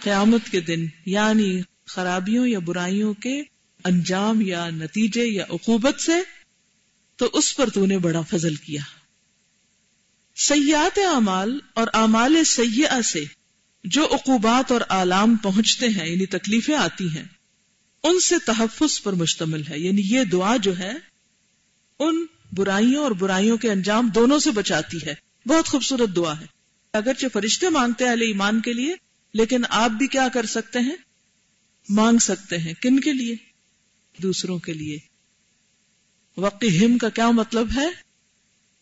قیامت 0.03 0.51
کے 0.51 0.61
دن 0.61 0.87
یعنی 1.07 1.61
خرابیوں 1.87 2.47
یا 2.47 2.59
برائیوں 2.59 3.15
کے 3.15 3.43
انجام 3.85 4.41
یا 4.41 4.71
نتیجے 4.71 5.25
یا 5.25 5.45
عقوبت 5.51 6.01
سے، 6.01 6.13
تو 7.17 7.31
اس 7.33 7.57
پر 7.57 7.71
تو 7.71 7.87
نے 7.87 7.99
بڑا 7.99 8.21
فضل 8.21 8.55
کیا۔ 8.55 8.81
سیاحت 10.37 10.99
اعمال 10.99 11.59
اور 11.75 11.87
اعمال 11.95 12.45
سیاح 12.45 13.03
سے 13.03 13.25
جو 13.85 14.07
عقوبات 14.07 14.73
اور 14.73 14.81
آلام 14.89 15.37
پہنچتے 15.37 15.89
ہیں 15.89 16.09
یعنی 16.09 16.27
تکلیفیں 16.27 16.77
آتی 16.77 17.09
ہیں، 17.09 17.25
ان 18.03 18.21
سے 18.21 18.35
تحفظ 18.47 19.03
پر 19.03 19.13
مشتمل 19.13 19.63
ہے۔ 19.67 19.79
یعنی 19.79 20.03
یہ 20.05 20.25
دعا 20.25 20.57
جو 20.57 20.79
ہے، 20.79 20.93
ان 21.99 22.27
برائیوں 22.53 23.03
اور 23.03 23.11
برائیوں 23.11 23.57
کے 23.57 23.71
انجام 23.71 24.09
دونوں 24.09 24.39
سے 24.39 24.51
بچاتی 24.51 24.99
ہے۔ 25.07 25.15
بہت 25.47 25.67
خوبصورت 25.67 26.17
دعا 26.17 26.41
ہے۔ 26.41 26.54
اگرچہ 26.95 27.27
فرشتے 27.33 27.69
مانگتے 27.69 28.05
ہیں 28.05 28.11
ایمان 28.11 28.61
کے 28.61 28.73
لیے، 28.73 28.95
لیکن 29.35 29.63
آپ 29.69 29.91
بھی 29.91 30.07
کیا 30.07 30.29
کر 30.29 30.47
سکتے 30.47 30.79
ہیں؟ 30.79 30.97
مانگ 31.89 32.19
سکتے 32.19 32.59
ہیں 32.59 32.75
کن 32.75 33.01
کے 33.01 33.13
لیے؟ 33.13 33.37
دوسروں 34.23 34.59
کے 34.59 34.73
لیے۔ 34.73 34.99
وقی 36.37 36.99
کا 36.99 37.09
کیا 37.09 37.31
مطلب 37.31 37.69
ہے؟ 37.77 37.87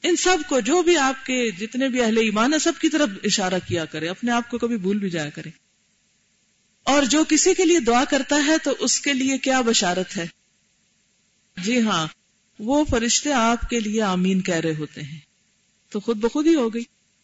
ان 0.02 0.16
سب 0.16 0.36
کو 0.48 0.60
جو 0.60 0.82
بھی 0.82 0.96
آپ 0.96 1.26
کے 1.26 1.50
جتنے 1.50 1.88
بھی 1.88 2.02
اہل 2.02 2.16
ایمان 2.16 2.52
ہے 2.52 2.58
سب 2.58 2.72
کی 2.80 2.88
طرف 2.88 3.08
اشارہ 3.24 3.54
کیا 3.68 3.84
کرے 3.84 4.08
اپنے 4.08 4.30
آپ 4.30 4.50
کو 4.50 4.58
کبھی 4.58 4.76
بھول 4.76 4.98
بھی 4.98 5.10
جایا 5.10 5.30
کرے 5.30 5.50
اور 6.82 7.02
جو 7.02 7.24
کسی 7.28 7.54
کے 7.54 7.64
لیے 7.64 7.80
دعا 7.80 8.04
کرتا 8.04 8.46
ہے، 8.46 8.58
تو 8.58 8.76
اس 8.78 9.00
کے 9.00 9.12
لیے 9.12 9.38
کیا 9.38 9.60
بشارت 9.60 10.16
ہے؟ 10.16 10.26
جی 11.64 11.80
ہاں 11.80 12.06
وہ 12.58 12.84
فرشتے 12.84 13.32
آپ 13.32 13.70
کے 13.70 13.80
لیے 13.80 14.02
آمین 14.02 14.40
کہہ 14.40 14.54
رہے 14.54 14.74
ہوتے 14.74 15.02
ہیں۔ 15.02 15.18
تو 15.90 16.00
خود 16.00 16.16
بخود 16.16 16.46
ہی 16.46 16.54
ہو 16.54 16.74
گئی۔ 16.74 16.82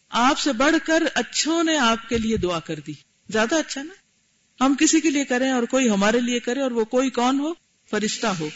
آپ 0.09 0.39
سے 0.39 0.53
بڑھ 0.53 0.75
کر 0.85 1.03
اچھوں 1.13 1.63
نے 1.63 1.77
آپ 1.77 2.09
کے 2.09 2.17
لیے 2.17 2.37
دعا 2.37 2.59
کر 2.59 2.79
دی۔ 2.87 2.93
زیادہ 3.29 3.55
اچھا 3.55 3.83
نا؟ 3.83 3.93
ہم 4.65 4.75
کسی 4.79 5.01
کے 5.01 5.09
لیے 5.09 5.25
کریں 5.25 5.51
اور 5.51 5.63
کوئی 5.63 5.89
ہمارے 5.89 6.19
لیے 6.19 6.39
کرے 6.39 6.61
اور 6.61 6.71
وہ 6.71 6.85
کوئی 6.85 7.09
کون 7.09 7.39
ہو؟ 7.39 7.53
فرشتہ 7.89 8.27
ہو۔ 8.27 8.49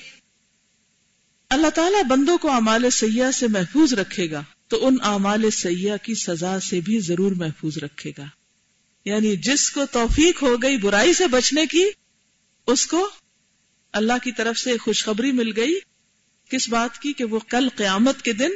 اللہ 1.50 1.70
تعالیٰ 1.70 2.04
بندوں 2.04 2.38
کو 2.38 2.52
اعمال 2.52 2.90
سیاح 2.90 3.32
سے 3.32 3.48
محفوظ 3.48 3.94
رکھے 3.94 4.32
گا، 4.32 4.44
تو 4.68 4.88
ان 4.88 4.98
اعمال 5.02 5.50
سیاح 5.50 5.98
کی 5.98 6.16
سزا 6.16 6.60
سے 6.60 6.80
بھی 6.80 7.00
ضرور 7.00 7.32
محفوظ 7.32 7.78
رکھے 7.78 8.12
گا۔ 8.18 8.26
یعنی 9.06 9.36
جس 9.36 9.72
کو 9.72 9.86
توفیق 9.86 10.44
ہو 10.44 10.56
گئی 10.62 10.78
برائی 10.78 11.14
سے 11.14 11.28
بچنے 11.28 11.66
کی، 11.66 11.86
اس 12.68 12.86
کو 12.86 13.10
اللہ 13.94 14.14
کی 14.24 14.32
طرف 14.32 14.58
سے 14.58 14.78
خوشخبری 14.78 15.32
مل 15.32 15.52
گئی۔ 15.56 15.80
کس 16.50 16.70
بات 16.70 17.02
کی؟ 17.02 17.14
کہ 17.14 17.24
وہ 17.24 17.40
کل 17.40 17.70
قیامت 17.76 18.22
کے 18.22 18.34
دن 18.34 18.50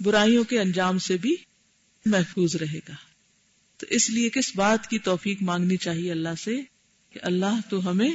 برائیوں 0.00 0.44
کے 0.44 0.60
انجام 0.60 0.98
سے 0.98 1.16
بھی 1.16 1.36
محفوظ 2.06 2.56
رہے 2.56 2.78
گا۔ 2.88 2.94
تو 3.76 3.86
اس 3.90 4.10
لیے 4.10 4.30
کس 4.30 4.56
بات 4.56 4.86
کی 4.86 4.98
توفیق 4.98 5.42
مانگنی 5.42 5.76
چاہیے 5.76 6.10
اللہ 6.12 6.34
سے 6.44 6.60
کہ 7.10 7.20
اللہ 7.22 7.60
تو 7.70 7.90
ہمیں 7.90 8.10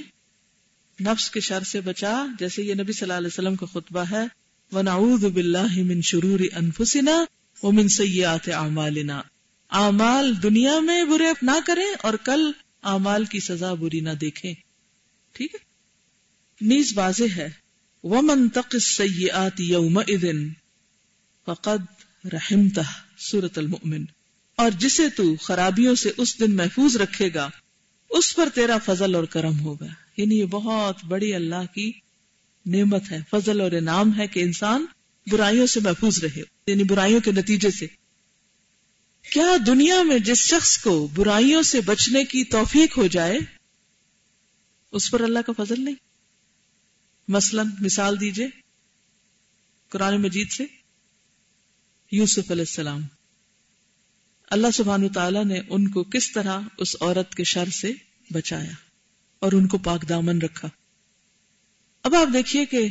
نفس 1.02 1.32
کے 1.32 1.40
شر 1.40 1.64
سے 1.64 1.82
بچا۔ 1.82 2.26
جیسے 2.40 2.64
یہ 2.64 2.74
نبی 2.74 2.94
صلی 2.94 3.02
اللہ 3.02 3.14
علیہ 3.14 3.28
وسلم 3.28 3.56
کا 3.56 3.66
خطبہ 3.66 4.04
ہے، 4.12 4.24
وَنَعُوذُ 4.72 5.30
بِاللَّهِ 5.30 5.82
مِن 5.82 6.02
شُرُورِ 6.02 6.48
أَنفُسِنَا 6.60 7.24
وَمِن 7.64 7.88
سَيِّئَاتِ 7.88 8.52
أَعْمَالِنَا۔ 8.52 9.22
اعمال 9.70 10.44
دنیا 10.44 10.80
میں 10.80 11.04
برے 11.04 11.26
نہ 11.42 11.60
کریں 11.66 11.94
اور 12.02 12.14
کل 12.14 12.52
اعمال 12.84 13.26
کی 13.26 13.40
سزا 13.40 13.74
بری 13.74 14.00
نہ 14.00 14.10
دیکھیں۔ 14.10 14.54
ٹھیک 15.32 15.56
ہے؟ 15.56 15.60
نیز 16.62 16.98
واضح 16.98 17.34
ہے۔ 17.36 17.50
وَمَن 18.04 18.50
تَقِ 18.50 18.70
السَّيِّئَاتِ 18.74 19.62
يَوْمَئِذٍ 19.62 20.34
فَقَدْ 21.46 21.82
رَحِمْتَهْ۔ 22.34 23.05
سورة 23.18 23.54
المؤمن۔ 23.56 24.06
اور 24.56 24.72
جسے 24.72 25.10
تو 25.10 25.36
خرابیوں 25.36 25.96
سے 25.96 26.12
اس 26.18 26.40
دن 26.40 26.56
محفوظ 26.56 26.98
رکھے 26.98 27.30
گا، 27.34 27.50
اس 28.10 28.36
پر 28.36 28.50
تیرا 28.54 28.78
فضل 28.86 29.16
اور 29.16 29.24
کرم 29.24 29.60
ہوگا۔ 29.60 29.86
یعنی 30.18 30.40
یہ 30.40 30.46
بہت 30.46 31.06
بڑی 31.06 31.34
اللہ 31.34 31.74
کی 31.74 31.92
نعمت 32.66 33.12
ہے، 33.12 33.20
فضل 33.30 33.62
اور 33.62 33.72
انعام 33.72 34.20
ہے 34.20 34.28
کہ 34.28 34.40
انسان 34.40 34.86
برائیوں 35.32 35.68
سے 35.68 35.80
محفوظ 35.80 36.24
رہے 36.24 36.42
یعنی 36.68 36.84
برائیوں 36.84 37.20
کے 37.20 37.32
نتیجے 37.32 37.72
سے۔ 37.72 37.88
کیا 39.34 39.48
دنیا 39.68 40.04
میں 40.04 40.20
جس 40.20 40.38
شخص 40.38 40.78
کو 40.78 41.08
برائیوں 41.16 41.62
سے 41.62 41.82
بچنے 41.82 42.24
کی 42.24 42.44
توفیق 42.44 42.98
ہو 42.98 43.08
جائے، 43.08 43.40
اس 44.92 45.12
پر 45.12 45.22
اللہ 45.22 45.40
کا 45.46 45.64
فضل 45.64 45.86
نہیں؟ 45.86 45.96
مثلا 47.28 47.64
مثال 47.82 48.20
دیجیے، 48.20 48.48
قرآن 49.90 50.22
مجید 50.22 50.52
سے۔ 50.52 50.85
یوسف 52.12 52.52
علیہ 52.52 52.62
السلام۔ 52.62 53.02
اللہ 54.52 54.68
سبحان 54.74 55.10
تعالیٰ 55.10 55.46
نے 55.46 55.60
ان 55.70 55.88
کو 55.88 56.04
کس 56.04 56.32
طرح 56.32 56.60
اس 56.78 56.96
عورت 57.02 57.36
کے 57.36 57.44
شر 57.44 57.70
سے 57.70 57.94
بچایا 58.32 58.72
اور 59.40 59.52
ان 59.52 59.68
کو 59.68 59.78
پاک 59.78 60.10
دامن 60.10 60.42
رکھا۔ 60.42 60.68
اب 62.04 62.16
آپ 62.16 62.28
دیکھیے 62.34 62.66
کہ 62.66 62.88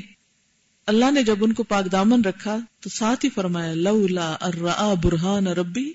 اللہ 0.87 1.11
نے 1.11 1.23
جب 1.23 1.45
ان 1.45 1.53
کو 1.53 1.63
پاک 1.63 1.93
دامن 1.93 2.21
رکھا 2.25 2.57
تو 2.81 2.91
ساتھ 2.91 3.25
ہی 3.25 3.31
فرمایا، 3.31 3.75
لولا 3.75 4.37
ارا 4.41 4.95
برہان 4.95 5.47
ربی 5.47 5.93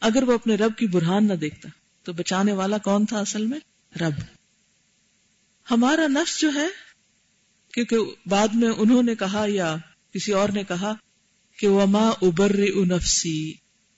اگر 0.00 0.22
وہ 0.22 0.32
اپنے 0.32 0.54
رب 0.54 0.76
کی 0.76 0.86
برہان 0.86 1.28
نہ 1.28 1.34
دیکھتا 1.34 1.68
تو 2.02 2.12
بچانے 2.12 2.52
والا 2.52 2.78
کون 2.78 3.06
تھا 3.06 3.18
اصل 3.18 3.46
میں؟ 3.46 3.60
رب۔ 4.00 4.22
ہمارا 5.70 6.06
نفس 6.06 6.40
جو 6.40 6.54
ہے، 6.54 6.66
کیونکہ 7.74 7.96
بعد 8.26 8.48
میں 8.48 8.68
انہوں 8.68 9.02
نے 9.02 9.14
کہا 9.14 9.46
یا 9.48 9.76
کسی 10.14 10.32
اور 10.32 10.48
نے 10.48 10.62
کہا 10.64 10.94
کہ 11.60 11.68
وما 11.68 12.08
ابر 12.22 12.56
نفسی 12.86 13.52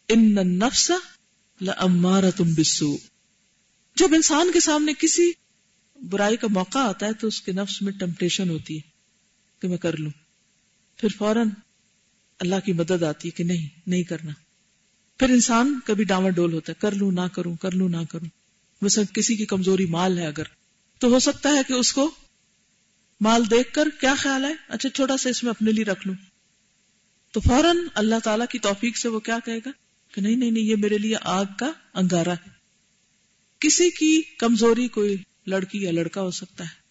ان 0.09 0.35
نفس 0.35 0.92
لمارا 1.61 2.31
تم 2.31 2.54
بسو 2.54 2.97
جب 3.97 4.14
انسان 4.14 4.50
کے 4.52 4.61
سامنے 4.61 4.92
کسی 4.99 5.33
برائی 6.11 6.37
کا 6.37 6.47
موقع 6.50 6.78
آتا 6.78 7.07
ہے 7.07 7.12
تو 7.12 7.26
اس 7.26 7.40
کے 7.40 7.52
نفس 7.52 7.83
میں 7.83 7.92
ٹمپٹیشن 7.92 8.50
ہوتی 8.50 8.76
ہے 8.76 8.81
کہ 9.62 9.69
میں 9.69 9.76
کر 9.76 9.97
لوں۔ 9.97 10.11
پھر 10.97 11.09
فوراً 11.19 11.49
اللہ 12.38 12.54
کی 12.64 12.73
مدد 12.73 13.02
آتی 13.02 13.28
ہے 13.28 13.37
کہ 13.37 13.45
نہیں 13.45 13.69
نہیں 13.87 14.02
کرنا۔ 14.02 14.33
پھر 15.19 15.28
انسان 15.28 15.78
کبھی 15.85 16.04
ڈاور 16.04 16.31
ڈول 16.31 16.52
ہوتا 16.52 16.73
ہے، 16.73 16.81
کر 16.81 16.92
لوں، 16.92 17.12
نہ 17.12 17.28
کروں، 17.33 17.57
کر 17.57 17.73
لوں، 17.73 17.88
نہ 17.88 18.04
کروں۔ 18.11 18.28
مثلا 18.83 19.04
کسی 19.14 19.37
کی 19.37 19.47
کمزوری 19.47 19.87
مال 19.87 20.19
ہے 20.19 20.26
اگر، 20.26 20.45
تو 20.99 21.09
ہو 21.09 21.19
سکتا 21.19 21.49
ہے 21.49 21.61
کہ 21.69 21.73
اس 21.73 21.92
کو 21.92 22.11
مال 23.21 23.50
دیکھ 23.50 23.73
کر 23.73 23.88
کیا 24.00 24.14
خیال 24.19 24.45
ہے؟ 24.45 24.54
اچھا 24.69 24.88
چھوٹا 24.88 25.16
سا 25.16 25.31
اس 25.31 25.42
میں 25.42 25.50
اپنے 25.50 25.73
لیے 25.73 25.85
رکھ 25.85 26.07
لوں۔ 26.07 26.14
تو 27.32 27.40
فوراً 27.40 27.78
اللہ 27.94 28.14
تعالی 28.24 28.44
کی 28.50 28.58
توفیق 28.58 28.96
سے 28.96 29.08
وہ 29.08 29.20
کیا 29.20 29.38
کہے 29.44 29.58
گا 29.58 29.70
کہ 30.14 30.20
نہیں 30.20 30.36
نہیں 30.36 30.50
نہیں، 30.50 30.64
یہ 30.64 30.76
میرے 30.76 30.98
لیے 30.98 31.16
آگ 31.20 31.44
کا 31.58 31.72
انگارا 31.94 32.32
ہے۔ 32.32 32.50
کسی 33.58 33.90
کی 33.90 34.22
کمزوری 34.22 34.88
کوئی 34.88 35.16
لڑکی 35.46 35.82
یا 35.82 35.90
لڑکا 35.90 36.20
ہو 36.20 36.30
سکتا 36.30 36.64
ہے۔ 36.64 36.82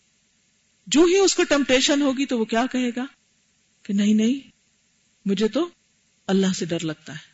جو 0.87 1.03
ہی 1.03 1.17
اس 1.17 1.33
کو 1.33 1.43
ٹمپٹیشن 1.43 2.01
ہوگی 2.01 2.25
تو 2.25 2.39
وہ 2.39 2.45
کیا 2.45 2.65
کہے 2.71 2.89
گا 2.95 3.05
کہ 3.83 3.93
نہیں 3.93 4.13
نہیں، 4.13 4.47
مجھے 5.25 5.47
تو 5.47 5.69
اللہ 6.27 6.53
سے 6.55 6.65
ڈر 6.65 6.83
لگتا 6.83 7.13
ہے۔ 7.13 7.31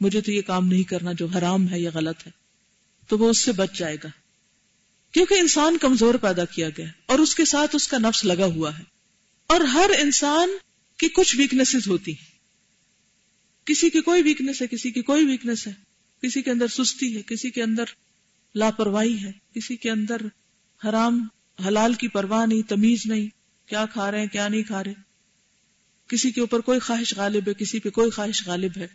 مجھے 0.00 0.20
تو 0.20 0.32
یہ 0.32 0.42
کام 0.42 0.68
نہیں 0.68 0.82
کرنا 0.82 1.12
جو 1.12 1.26
حرام 1.26 1.68
ہے 1.68 1.80
یا 1.80 1.90
غلط 1.94 2.26
ہے۔ 2.26 2.32
تو 3.08 3.18
وہ 3.18 3.30
اس 3.30 3.38
سے 3.38 3.52
بچ 3.52 3.78
جائے 3.78 3.96
گا۔ 4.04 4.08
کیونکہ 5.12 5.34
انسان 5.34 5.78
کمزور 5.78 6.14
پیدا 6.14 6.44
کیا 6.44 6.68
گیا 6.68 6.86
اور 7.06 7.18
اس 7.18 7.34
کے 7.34 7.44
ساتھ 7.44 7.76
اس 7.76 7.88
کا 7.88 7.98
نفس 7.98 8.24
لگا 8.24 8.44
ہوا 8.44 8.78
ہے۔ 8.78 8.84
اور 9.46 9.60
ہر 9.60 9.90
انسان 9.98 10.50
کی 10.98 11.08
کچھ 11.08 11.36
ویکنیسز 11.36 11.88
ہوتی 11.88 12.12
ہیں۔ 12.12 12.38
کسی 13.64 13.90
کی 13.90 14.00
کوئی 14.00 14.22
ویکنیس 14.22 14.62
ہے، 14.62 14.66
کسی 14.66 14.90
کی 14.90 15.02
کوئی 15.02 15.24
ویکنیس 15.24 15.66
ہے۔ 15.66 15.72
کسی 16.22 16.42
کے 16.42 16.50
اندر 16.50 16.66
سستی 16.66 17.16
ہے، 17.16 17.22
کسی 17.22 17.50
کے 17.50 17.62
اندر 17.62 17.84
لاپرواہی 18.54 19.24
ہے۔ 19.24 19.32
کسی 19.54 19.76
کے 19.76 19.90
اندر 19.90 20.16
حرام، 20.88 21.26
حلال 21.66 21.94
کی 21.94 22.08
پرواہ 22.08 22.46
نہیں، 22.46 22.62
تمیز 22.62 23.02
نہیں، 23.06 23.26
کیا 23.68 23.84
کھا 23.92 24.10
رہے 24.10 24.20
ہیں، 24.20 24.26
کیا 24.26 24.48
نہیں 24.48 24.62
کھا 24.62 24.84
رہے۔ 24.84 24.92
کسی 26.08 26.30
کے 26.30 26.40
اوپر 26.40 26.60
کوئی 26.60 26.78
خواہش 26.78 27.14
غالب 27.16 27.48
ہے، 27.48 27.54
کسی 27.54 27.78
پہ 27.78 27.90
کوئی 27.90 28.10
خواہش 28.10 28.46
غالب 28.46 28.70
ہے۔ 28.76 28.86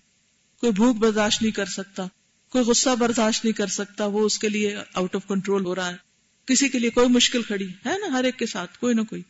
کوئی 0.60 0.72
بھوک 0.72 0.96
برداشت 0.98 1.42
نہیں 1.42 1.52
کر 1.52 1.66
سکتا، 1.66 2.04
کوئی 2.50 2.64
غصہ 2.64 2.90
برداشت 3.00 3.46
نہیں 3.46 3.58
کر 3.58 3.68
سکتا، 3.68 4.06
وہ 4.06 4.26
اس 4.26 4.40
کے 4.40 4.50
لیے 4.50 4.76
آؤٹ 4.94 5.16
آف 5.16 5.28
کنٹرول 5.28 5.66
ہو 5.66 5.76
رہا 5.76 5.92
ہے۔ 5.92 5.98
کسی 6.46 6.70
کے 6.70 6.80
لیے 6.80 6.90
کوئی 6.90 7.08
مشکل 7.08 7.44
کھڑی 7.44 7.68
ہے 7.68 8.00
نا، 8.00 8.06
ہر 8.12 8.24
ایک 8.24 8.40
کے 8.40 8.46
ساتھ، 8.46 8.80
کوئی 8.80 8.96
نہ 8.96 9.02
کوئی۔ 9.02 9.22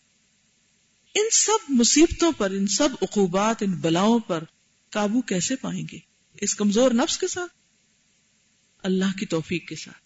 ان 1.16 1.26
سب 1.32 1.58
مصیبتوں 1.70 2.32
پر، 2.38 2.52
ان 2.52 2.68
سب 2.68 2.90
عقوبات، 3.02 3.64
ان 3.64 3.72
بلاؤں 3.72 4.20
پر 4.20 4.44
قابو 4.90 5.22
کیسے 5.22 5.56
پائیں 5.56 5.84
گے؟ 5.92 5.98
اس 6.42 6.56
کمزور 6.56 6.92
نفس 6.92 7.18
کے 7.18 7.28
ساتھ؟ 7.28 7.52
اللہ 8.84 9.18
کی 9.20 9.26
توفیق 9.26 9.68
کے 9.68 9.76
ساتھ۔ 9.76 9.98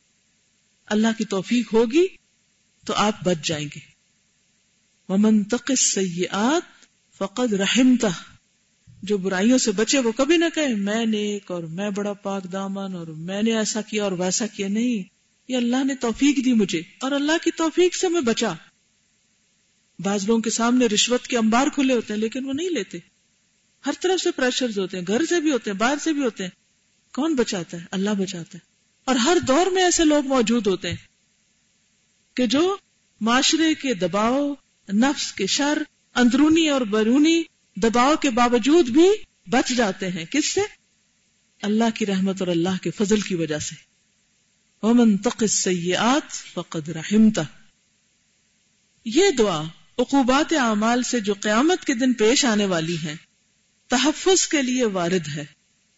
اللہ 0.86 1.08
کی 1.18 1.26
توفیق 1.26 1.74
ہوگی 1.74 2.08
تو 2.86 2.94
آپ 2.94 3.24
بچ 3.24 3.38
جائیں 3.44 3.68
گے۔ 3.76 3.80
ومن 5.10 5.44
تق 5.44 5.72
سیات 5.78 6.86
فقد 7.18 7.54
رحمتا 7.54 8.08
جو 9.04 9.18
برائیوں 9.18 9.58
سے 9.58 9.72
بچے 9.72 10.00
وہ 10.00 10.12
کبھی 10.12 10.38
نہ 10.38 10.46
کہے، 10.56 10.76
میں 10.76 11.06
نیک 11.06 11.52
اور 11.52 11.64
میں 11.64 11.90
بڑا 11.90 12.14
پاک 12.14 12.52
دامن 12.52 12.96
اور 12.96 13.08
میں 13.08 13.44
نے 13.44 13.58
ایسا 13.58 13.82
کیا 13.82 14.04
اور 14.04 14.12
ویسا 14.12 14.48
کیا۔ 14.48 14.68
نہیں، 14.68 15.04
یہ 15.52 15.58
اللہ 15.58 15.84
نے 15.84 15.96
توفیق 15.96 16.46
دی 16.46 16.54
مجھے 16.54 16.82
اور 17.00 17.12
اللہ 17.12 17.32
کی 17.44 17.52
توفیق 17.52 17.96
سے 17.96 18.10
میں 18.10 18.22
بچا۔ 18.22 18.54
بعض 20.00 20.26
لوگوں 20.28 20.42
کے 20.42 20.50
سامنے 20.50 20.86
رشوت 20.86 21.28
کے 21.28 21.38
انبار 21.38 21.68
کھلے 21.68 21.94
ہوتے 21.94 22.14
ہیں، 22.14 22.22
لیکن 22.22 22.46
وہ 22.46 22.54
نہیں 22.54 22.70
لیتے۔ 22.70 22.98
ہر 23.86 23.92
طرف 24.00 24.24
سے 24.24 24.32
پریشر 24.32 24.80
ہوتے 24.80 24.98
ہیں، 24.98 25.04
گھر 25.08 25.26
سے 25.26 25.42
بھی 25.42 25.52
ہوتے 25.52 25.72
ہیں، 25.72 25.78
باہر 25.78 25.98
سے 26.02 26.14
بھی 26.14 26.24
ہوتے 26.24 26.44
ہیں۔ 26.44 26.50
کون 27.14 27.36
بچاتا 27.36 27.78
ہے؟ 27.78 27.86
اللہ 27.92 28.10
بچاتا 28.10 28.58
ہے۔ 28.58 28.60
اور 29.06 29.16
ہر 29.16 29.38
دور 29.48 29.66
میں 29.66 29.84
ایسے 29.84 30.04
لوگ 30.04 30.28
موجود 30.28 30.68
ہوتے 30.68 30.90
ہیں 30.90 30.98
کہ 32.34 32.46
جو 32.46 32.78
معاشرے 33.22 33.74
کے 33.74 33.94
دباؤ، 33.94 34.54
نفس 34.94 35.34
کے 35.34 35.46
شر، 35.46 35.84
اندرونی 36.16 36.70
اور 36.70 36.82
بیرونی 36.82 37.44
دباؤ 37.76 38.16
کے 38.16 38.30
باوجود 38.30 38.90
بھی 38.90 39.10
بچ 39.50 39.70
جاتے 39.78 40.10
ہیں۔ 40.10 40.26
کس 40.26 40.46
سے؟ 40.46 40.62
اللہ 41.62 41.84
کی 41.96 42.06
رحمت 42.06 42.36
اور 42.40 42.48
اللہ 42.48 42.84
کے 42.84 42.92
فضل 42.92 43.22
کی 43.22 43.36
وجہ 43.36 43.60
سے۔ 43.60 43.88
تق 45.24 45.38
السیئات 45.42 46.32
فقد 46.32 46.90
رحمتا 46.90 47.42
یہ 49.06 49.30
دعا 49.38 49.64
عقوبات 49.98 50.54
اعمال 50.54 51.04
سے 51.04 51.20
جو 51.20 51.34
قیامت 51.34 51.86
کے 51.86 51.94
دن 51.94 52.14
پیش 52.14 52.46
آنے 52.46 52.66
والی 52.66 52.98
ہیں، 52.98 53.16
تحفظ 53.88 54.48
کے 54.48 54.62
لیے 54.62 54.86
وارد 54.86 55.28
ہے۔ 55.36 55.46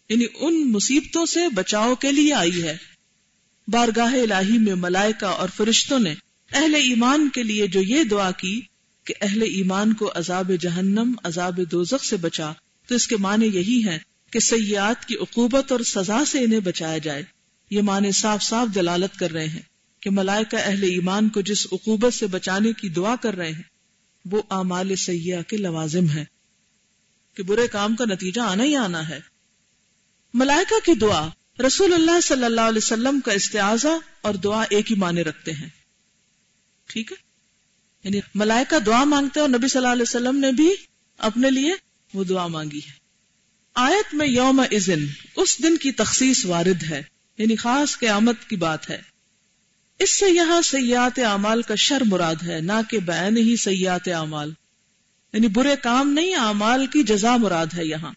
یعنی 0.08 0.24
ان 0.34 0.72
مصیبتوں 0.72 1.26
سے 1.26 1.40
بچاؤ 1.54 1.94
کے 1.94 2.12
لیے 2.12 2.34
آئی 2.34 2.62
ہے۔ 2.62 2.76
بارگاہ 3.68 4.12
الہی 4.12 4.58
میں 4.58 4.74
ملائکہ 4.74 5.24
اور 5.24 5.48
فرشتوں 5.56 5.98
نے 5.98 6.14
اہل 6.52 6.74
ایمان 6.74 7.28
کے 7.28 7.42
لیے 7.42 7.66
جو 7.66 7.82
یہ 7.82 8.04
دعا 8.04 8.30
کی 8.30 8.60
کہ 9.04 9.14
اہل 9.20 9.42
ایمان 9.42 9.92
کو 9.92 10.10
عذاب 10.14 10.52
جہنم، 10.60 11.12
عذاب 11.24 11.60
دوزخ 11.70 12.04
سے 12.04 12.16
بچا، 12.16 12.52
تو 12.86 12.94
اس 12.94 13.06
کے 13.06 13.16
معنی 13.16 13.46
یہی 13.46 13.82
ہے 13.84 13.98
کہ 14.30 14.38
سیاحت 14.38 15.06
کی 15.06 15.16
عقوبت 15.16 15.72
اور 15.72 15.80
سزا 15.80 16.24
سے 16.24 16.38
انہیں 16.38 16.60
بچایا 16.60 16.98
جائے۔ 16.98 17.22
یہ 17.70 17.82
معنی 17.82 18.12
صاف 18.12 18.42
صاف 18.42 18.74
دلالت 18.74 19.18
کر 19.18 19.30
رہے 19.30 19.48
ہیں 19.48 19.62
کہ 20.00 20.10
ملائکہ 20.10 20.56
اہل 20.56 20.82
ایمان 20.82 21.28
کو 21.28 21.40
جس 21.40 21.66
عقوبت 21.72 22.14
سے 22.14 22.26
بچانے 22.26 22.72
کی 22.72 22.88
دعا 22.88 23.16
کر 23.16 23.36
رہے 23.36 23.52
ہیں 23.52 23.69
وہ 24.24 24.42
اعمال 24.50 24.96
سیاح 24.96 25.42
کے 25.42 25.56
لوازم 25.56 26.10
ہے 26.10 26.24
کہ 27.34 27.42
برے 27.42 27.68
کام 27.68 27.96
کا 27.96 28.04
نتیجہ 28.04 28.40
آنا 28.40 28.64
ہی 28.64 28.76
آنا 28.76 29.08
ہے۔ 29.08 29.20
ملائکہ 30.34 30.86
کی 30.86 30.94
دعا، 30.94 31.28
رسول 31.66 31.92
اللہ 31.92 32.20
صلی 32.20 32.44
اللہ 32.44 32.60
علیہ 32.60 32.78
وسلم 32.78 33.20
کا 33.20 33.32
استعاذہ 33.32 33.98
اور 34.20 34.34
دعا 34.34 34.64
ایک 34.70 34.92
ہی 34.92 34.96
معنی 34.96 35.24
رکھتے 35.24 35.52
ہیں۔ 35.52 35.68
ٹھیک 36.86 37.12
ہے؟ 37.12 37.16
یعنی 38.04 38.20
ملائکہ 38.34 38.78
دعا 38.78 39.04
مانگتے 39.04 39.40
ہیں 39.40 39.48
اور 39.48 39.58
نبی 39.58 39.68
صلی 39.68 39.78
اللہ 39.78 39.92
علیہ 39.92 40.02
وسلم 40.02 40.36
نے 40.36 40.52
بھی 40.52 40.74
اپنے 41.18 41.50
لیے 41.50 41.72
وہ 42.14 42.24
دعا 42.24 42.46
مانگی 42.46 42.78
ہے۔ 42.78 42.92
آیت 43.74 44.14
میں 44.14 44.26
یوم 44.26 44.60
ازن 44.70 45.06
اس 45.36 45.62
دن 45.62 45.76
کی 45.76 45.92
تخصیص 45.92 46.46
وارد 46.46 46.82
ہے 46.82 47.02
یعنی 47.38 47.56
خاص 47.56 47.98
قیامت 47.98 48.48
کی 48.48 48.56
بات 48.56 48.90
ہے۔ 48.90 49.09
اس 50.00 50.18
سے 50.18 50.26
یہاں 50.30 50.62
سیاحت 50.62 51.18
اعمال 51.18 51.62
کا 51.62 51.74
شر 51.74 52.02
مراد 52.06 52.34
ہے، 52.46 52.60
نہ 52.60 52.72
کہ 52.90 52.98
بین 52.98 53.36
ہی 53.36 53.56
سیاحت 53.56 54.08
اعمال۔ 54.08 54.52
یعنی 55.32 55.46
برے 55.46 55.74
کام 55.82 56.12
نہیں، 56.12 56.34
اعمال 56.34 56.86
کی 56.86 57.02
جزا 57.02 57.36
مراد 57.36 57.66
ہے 57.76 57.84
یہاں۔ 57.84 58.12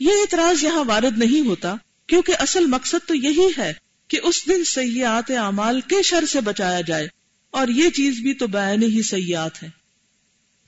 یہ 0.00 0.10
اعتراض 0.10 0.64
یہاں 0.64 0.84
وارد 0.84 1.18
نہیں 1.18 1.46
ہوتا، 1.46 1.74
کیونکہ 2.06 2.34
اصل 2.38 2.66
مقصد 2.66 3.08
تو 3.08 3.14
یہی 3.14 3.48
ہے 3.58 3.72
کہ 4.08 4.18
اس 4.22 4.48
دن 4.48 4.64
سیاحت 4.64 5.30
اعمال 5.30 5.80
کے 5.80 6.02
شر 6.02 6.24
سے 6.24 6.40
بچایا 6.40 6.80
جائے، 6.80 7.08
اور 7.50 7.68
یہ 7.68 7.90
چیز 7.90 8.18
بھی 8.20 8.34
تو 8.34 8.46
بین 8.46 8.82
ہی 8.82 9.02
سیاحت 9.02 9.62
ہے۔ 9.62 9.68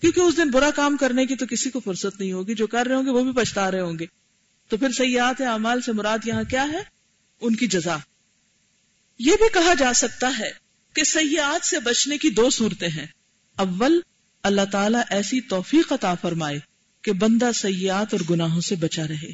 کیونکہ 0.01 0.21
اس 0.21 0.37
دن 0.37 0.51
برا 0.51 0.71
کام 0.71 0.97
کرنے 0.97 1.27
کی 1.27 1.37
تو 1.37 1.47
کسی 1.47 1.71
کو 1.71 1.81
فرصت 1.81 2.21
نہیں 2.21 2.33
ہوگی، 2.33 2.55
جو 2.55 2.67
کر 2.67 2.87
رہے 2.87 2.95
ہوں 2.95 3.05
گے 3.05 3.11
وہ 3.11 3.25
بھی 3.25 3.33
پچھتا 3.33 3.71
رہے 3.71 3.81
ہوں 3.81 3.99
گے۔ 3.99 4.07
تو 4.69 4.77
پھر 4.77 4.93
سیاحت 4.93 5.41
اعمال 5.41 5.81
سے 5.81 5.93
مراد 5.93 6.19
یہاں 6.25 6.45
کیا 6.51 6.69
ہے؟ 6.73 6.83
ان 7.41 7.57
کی 7.57 7.67
جزا۔ 7.67 7.97
یہ 9.19 9.33
بھی 9.33 9.49
کہا 9.55 9.75
جا 9.75 9.93
سکتا 9.93 10.33
ہے 10.39 10.51
کہ 10.95 11.05
سیاحت 11.05 11.67
سے 11.67 11.81
بچنے 11.81 12.19
کی 12.19 12.31
دو 12.31 12.51
صورتیں 12.51 12.89
ہیں۔ 12.89 13.07
اول، 13.57 14.01
اللہ 14.43 14.65
تعالیٰ 14.73 15.03
ایسی 15.11 15.41
توفیق 15.41 15.93
عطا 15.93 16.15
فرمائے 16.15 16.59
کہ 17.03 17.13
بندہ 17.13 17.51
سیاحت 17.55 18.15
اور 18.15 18.21
گناہوں 18.31 18.61
سے 18.61 18.75
بچا 18.75 19.09
رہے۔ 19.09 19.33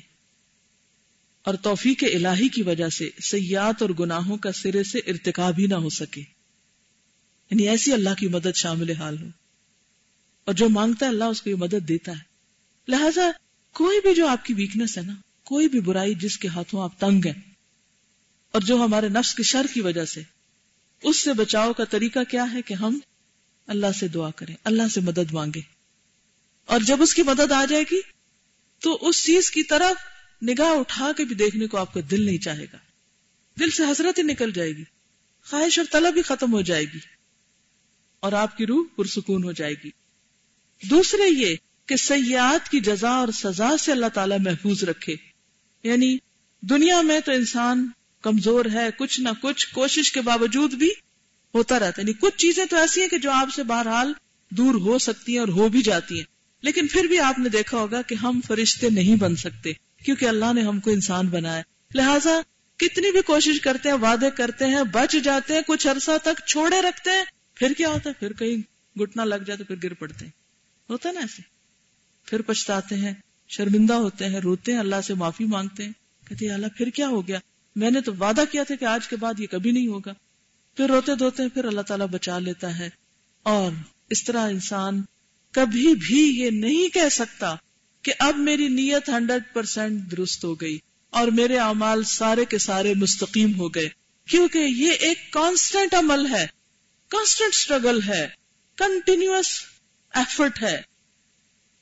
اور 1.42 1.54
توفیق 1.54 2.04
الہی 2.14 2.48
کی 2.48 2.62
وجہ 2.62 2.88
سے 2.88 3.10
سیاحت 3.22 3.82
اور 3.82 3.90
گناہوں 3.90 4.36
کا 4.36 4.52
سرے 4.52 4.82
سے 4.82 4.98
ارتکاب 4.98 5.54
ہی 5.58 5.66
نہ 5.66 5.74
ہو 5.74 5.88
سکے۔ 5.88 6.20
یعنی 7.50 7.68
ایسی 7.68 7.92
اللہ 7.92 8.14
کی 8.18 8.28
مدد 8.28 8.56
شامل 8.56 8.90
حال 8.90 9.22
ہو۔ 9.22 9.28
اور 10.44 10.54
جو 10.54 10.68
مانگتا 10.68 11.06
ہے 11.06 11.10
اللہ 11.10 11.24
اس 11.24 11.42
کو 11.42 11.50
یہ 11.50 11.54
مدد 11.54 11.88
دیتا 11.88 12.12
ہے۔ 12.12 12.22
لہذا 12.88 13.30
کوئی 13.72 14.00
بھی 14.00 14.14
جو 14.14 14.26
آپ 14.26 14.44
کی 14.44 14.54
ویکنیس 14.54 14.98
ہے 14.98 15.02
نا، 15.02 15.14
کوئی 15.44 15.68
بھی 15.68 15.80
برائی 15.80 16.14
جس 16.14 16.38
کے 16.38 16.48
ہاتھوں 16.48 16.82
آپ 16.82 17.00
تنگ 17.00 17.20
ہیں 17.26 17.53
اور 18.54 18.62
جو 18.62 18.76
ہمارے 18.76 19.08
نفس 19.08 19.34
کی 19.34 19.42
شر 19.42 19.66
کی 19.74 19.80
وجہ 19.80 20.04
سے۔ 20.04 20.22
اس 21.02 21.22
سے 21.22 21.32
بچاؤ 21.32 21.72
کا 21.72 21.84
طریقہ 21.84 22.18
کیا 22.28 22.52
ہے 22.52 22.62
کہ 22.62 22.74
ہم 22.74 22.98
اللہ 23.66 23.86
سے 24.00 24.08
دعا 24.08 24.30
کریں، 24.30 24.56
اللہ 24.64 24.82
سے 24.88 25.00
مدد 25.00 25.32
مانگے 25.32 25.60
اور 26.64 26.80
جب 26.80 27.02
اس 27.02 27.14
کی 27.14 27.22
مدد 27.22 27.52
آ 27.52 27.64
جائے 27.64 27.82
گی، 27.82 28.00
تو 28.80 28.98
اس 29.00 29.24
چیز 29.24 29.50
کی 29.50 29.62
طرف 29.62 29.96
نگاہ 30.42 30.78
اٹھا 30.78 31.12
کے 31.16 31.24
بھی 31.24 31.34
دیکھنے 31.34 31.66
کو 31.66 31.78
آپ 31.78 31.94
کا 31.94 32.00
دل 32.10 32.26
نہیں 32.26 32.38
چاہے 32.38 32.66
گا۔ 32.72 32.76
دل 33.58 33.70
سے 33.70 33.82
حضرت 33.82 34.18
ہی 34.18 34.22
نکل 34.22 34.52
جائے 34.52 34.72
گی۔ 34.72 34.84
خواہش 35.50 35.78
اور 35.78 35.86
طلب 35.92 36.16
ہی 36.16 36.22
ختم 36.22 36.52
ہو 36.52 36.60
جائے 36.60 36.84
گی۔ 36.84 36.98
اور 38.20 38.32
آپ 38.32 38.56
کی 38.56 38.66
روح 38.66 38.86
پرسکون 38.96 39.44
ہو 39.44 39.52
جائے 39.52 39.74
گی۔ 39.84 39.90
دوسرے 40.90 41.28
یہ 41.28 41.56
کہ 41.86 41.96
سیاحت 41.96 42.68
کی 42.68 42.80
جزا 42.80 43.10
اور 43.10 43.28
سزا 43.28 43.76
سے 43.80 43.92
اللہ 43.92 44.06
تعالی 44.14 44.34
محفوظ 44.40 44.84
رکھے۔ 44.84 45.16
یعنی 45.82 46.18
دنیا 46.60 47.00
میں 47.00 47.20
تو 47.20 47.32
انسان 47.32 47.88
کمزور 48.24 48.64
ہے، 48.72 48.88
کچھ 48.98 49.20
نہ 49.20 49.28
کچھ 49.42 49.68
کوشش 49.74 50.12
کے 50.12 50.20
باوجود 50.20 50.74
بھی 50.74 50.90
ہوتا 51.54 51.74
رہتا 51.74 51.86
ہے۔ 51.86 52.02
یعنی 52.02 52.12
کچھ 52.12 52.36
چیزیں 52.36 52.64
تو 52.64 52.76
ایسی 52.76 53.00
ہیں 53.00 53.08
کہ 53.08 53.18
جو 53.18 53.30
آپ 53.30 53.48
سے 53.56 53.62
بہرحال 53.62 54.12
دور 54.50 54.74
ہو 54.74 54.98
سکتی 54.98 55.32
ہیں 55.32 55.38
اور 55.38 55.48
ہو 55.48 55.68
بھی 55.68 55.82
جاتی 55.82 56.16
ہیں۔ 56.16 56.24
لیکن 56.62 56.86
پھر 56.86 57.04
بھی 57.04 57.18
آپ 57.18 57.38
نے 57.38 57.48
دیکھا 57.48 57.78
ہوگا 57.78 58.02
کہ 58.02 58.14
ہم 58.14 58.40
فرشتے 58.46 58.90
نہیں 58.90 59.16
بن 59.16 59.36
سکتے، 59.36 59.72
کیونکہ 60.04 60.24
اللہ 60.24 60.52
نے 60.52 60.62
ہم 60.62 60.80
کو 60.80 60.90
انسان 60.90 61.26
بنایا 61.26 61.62
لہٰذا 61.94 62.40
کتنی 62.76 63.12
بھی 63.12 63.22
کوشش 63.22 63.60
کرتے 63.60 63.88
ہیں، 63.88 63.96
وعدے 63.96 64.30
کرتے 64.30 64.66
ہیں، 64.66 64.82
بچ 64.92 65.16
جاتے 65.24 65.54
ہیں، 65.54 65.60
کچھ 65.66 65.86
عرصہ 65.86 66.10
تک 66.22 66.46
چھوڑے 66.46 66.82
رکھتے 66.82 67.10
ہیں، 67.10 67.24
پھر 67.54 67.72
کیا 67.76 67.88
ہوتا 67.88 68.10
ہے؟ 68.10 68.14
پھر 68.14 68.32
کہیں 68.32 68.98
گٹنا 68.98 69.24
لگ 69.24 69.44
جاتے 69.46 69.64
پھر 69.64 69.76
گر 69.82 69.94
پڑتے 69.94 70.24
ہیں۔ 70.24 70.32
ہوتا 70.90 71.08
ہے 71.08 71.14
نا 71.14 71.20
ایسے؟ 71.20 71.42
پھر 72.26 72.42
پچھتاتے 72.42 72.94
ہیں، 72.94 73.14
شرمندہ 73.48 73.94
ہوتے 73.94 74.28
ہیں، 74.28 74.40
روتے 74.40 74.72
ہیں، 74.72 74.78
اللہ 74.78 74.96
سے 75.04 75.14
معافی 75.14 75.44
مانگتے 75.44 75.84
ہیں۔ 75.84 75.92
کہتے 76.28 76.46
ہیں 76.46 76.54
اللہ، 76.54 76.66
پھر 76.76 76.88
کیا 76.88 77.08
ہو 77.08 77.28
گیا؟ 77.28 77.38
میں 77.76 77.90
نے 77.90 78.00
تو 78.00 78.14
وعدہ 78.14 78.44
کیا 78.52 78.62
تھا 78.62 78.74
کہ 78.74 78.84
آج 78.84 79.08
کے 79.08 79.16
بعد 79.16 79.40
یہ 79.40 79.46
کبھی 79.46 79.70
نہیں 79.70 79.86
ہوگا۔ 79.86 80.14
پھر 80.76 80.90
روتے 80.90 81.14
دھوتے 81.14 81.48
پھر 81.48 81.64
اللہ 81.64 81.80
تعالیٰ 81.80 82.06
بچا 82.06 82.38
لیتا 82.38 82.78
ہے۔ 82.78 82.90
اور 83.42 83.72
اس 84.10 84.24
طرح 84.24 84.48
انسان 84.48 85.02
کبھی 85.52 85.94
بھی 85.94 86.40
یہ 86.40 86.50
نہیں 86.50 86.94
کہہ 86.94 87.08
سکتا 87.10 87.54
کہ 88.02 88.12
اب 88.18 88.36
میری 88.38 88.68
نیت 88.68 89.08
ہنڈریڈ 89.08 89.42
پرسینٹ 89.52 90.10
درست 90.10 90.44
ہو 90.44 90.54
گئی 90.54 90.78
اور 91.10 91.28
میرے 91.28 91.58
اعمال 91.58 92.02
سارے 92.02 92.44
کے 92.44 92.58
سارے 92.58 92.94
مستقیم 92.94 93.54
ہو 93.60 93.68
گئے۔ 93.68 93.88
کیونکہ 94.28 94.58
یہ 94.58 94.92
ایک 94.92 95.32
کانسٹنٹ 95.32 95.94
عمل 95.94 96.26
ہے۔ 96.26 96.46
کانسٹنٹ 97.08 97.54
اسٹرگل 97.54 98.00
ہے۔ 98.08 98.28
کنٹینیوس 98.76 99.46
ایفرٹ 100.14 100.62
ہے۔ 100.62 100.80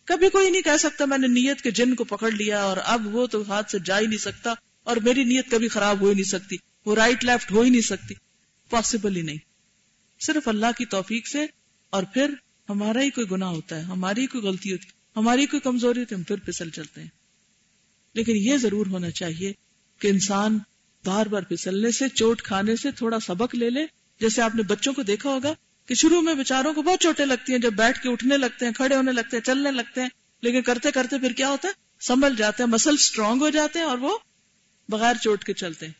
کبھی 0.05 0.31
کوئی 0.31 0.51
نہیں 0.51 0.63
کہہ 0.63 0.77
سکتا 0.79 1.05
میں 1.05 1.19
نے 1.19 1.27
نیت 1.27 1.61
کے 1.61 1.71
جن 1.71 1.95
کو 1.95 2.05
پکڑ 2.05 2.31
لیا 2.31 2.63
اور 2.63 2.77
اب 2.85 3.15
وہ 3.15 3.27
تو 3.27 3.43
ہاتھ 3.49 3.71
سے 3.71 3.79
جا 3.85 4.01
ہی 4.01 4.07
نہیں 4.07 4.19
سکتا۔ 4.19 4.53
اور 4.85 4.97
میری 4.97 5.25
نیت 5.25 5.51
کبھی 5.51 5.69
خراب 5.69 6.01
ہو 6.01 6.09
ہی 6.09 6.15
نہیں 6.15 6.25
سکتی، 6.25 6.57
وہ 6.87 6.95
رائٹ 6.95 7.25
لیفٹ 7.25 7.53
ہو 7.53 7.63
ہی 7.63 7.71
نہیں 7.71 7.81
سکتی 7.81 8.15
پاسبل 8.71 9.17
ہی 9.17 9.23
نہیں۔ 9.23 9.37
صرف 10.21 10.49
اللہ 10.49 10.67
کی 10.79 10.85
توفیق 10.85 11.29
سے 11.29 11.47
اور 11.91 12.03
پھر 12.03 12.35
ہمارا 12.69 13.01
ہی 13.01 13.11
کوئی 13.11 13.27
گنا 13.31 13.49
ہوتا 13.49 13.77
ہے، 13.77 13.81
ہماری 13.81 14.27
کوئی 14.27 14.45
غلطی 14.45 14.73
ہوتی، 14.73 14.87
ہماری 15.17 15.47
کوئی 15.47 15.61
کمزوری 15.61 16.01
ہوتی، 16.01 16.15
ہم 16.15 16.23
پھر 16.23 16.37
پھسل 16.37 16.71
چلتے 16.71 17.01
ہیں۔ 17.01 17.09
لیکن 18.15 18.33
یہ 18.37 18.57
ضرور 18.57 18.87
ہونا 18.87 19.11
چاہیے 19.11 19.53
کہ 19.99 20.09
انسان 20.09 20.59
بار 21.05 21.27
بار 21.27 21.43
پھسلنے 21.43 21.91
سے، 21.91 22.09
چوٹ 22.09 22.43
کھانے 22.43 22.77
سے 22.77 22.91
تھوڑا 22.91 23.21
سبق 23.21 23.55
لے 23.55 23.71
لے۔ 23.71 23.87
جیسے 24.21 24.43
آپ 24.43 24.55
نے 24.55 24.63
بچوں 24.63 24.93
کو 24.93 25.03
دیکھا 25.03 25.31
ہوگا 25.31 25.55
کہ 25.87 25.95
شروع 25.95 26.21
میں 26.21 26.35
بےچاروں 26.35 26.75
کو 26.75 26.83
بہت 26.83 27.01
چوٹیں 27.01 27.27
لگتی 27.27 27.53
ہیں، 27.53 27.59
جب 27.59 27.73
بیٹھ 27.73 28.03
کے 28.03 28.09
اٹھنے 28.09 28.37
لگتے 28.37 28.67
ہیں، 28.67 28.73
کھڑے 28.73 28.97
ہونے 28.97 29.13
لگتے 29.13 29.37
ہیں، 29.37 29.45
چلنے 29.45 29.71
لگتے 29.71 30.01
ہیں، 30.01 30.09
لیکن 30.41 30.63
کرتے 30.63 30.91
کرتے 30.91 31.19
پھر 31.19 31.33
کیا 31.33 31.51
ہوتا 31.51 31.69
ہے؟ 31.69 31.73
سنبھل 32.01 32.37
جاتے 32.37 32.63
ہیں 32.63 32.71
مسل 32.71 32.95
اسٹرانگ 32.95 33.41
ہو 33.41 33.49
جاتے 33.49 33.79
ہیں 33.79 33.87
اور 33.87 33.99
وہ 33.99 34.19
بغیر 34.89 35.15
چوٹ 35.23 35.45
کے 35.45 35.53
چلتے 35.53 35.87
ہیں۔ 35.87 35.93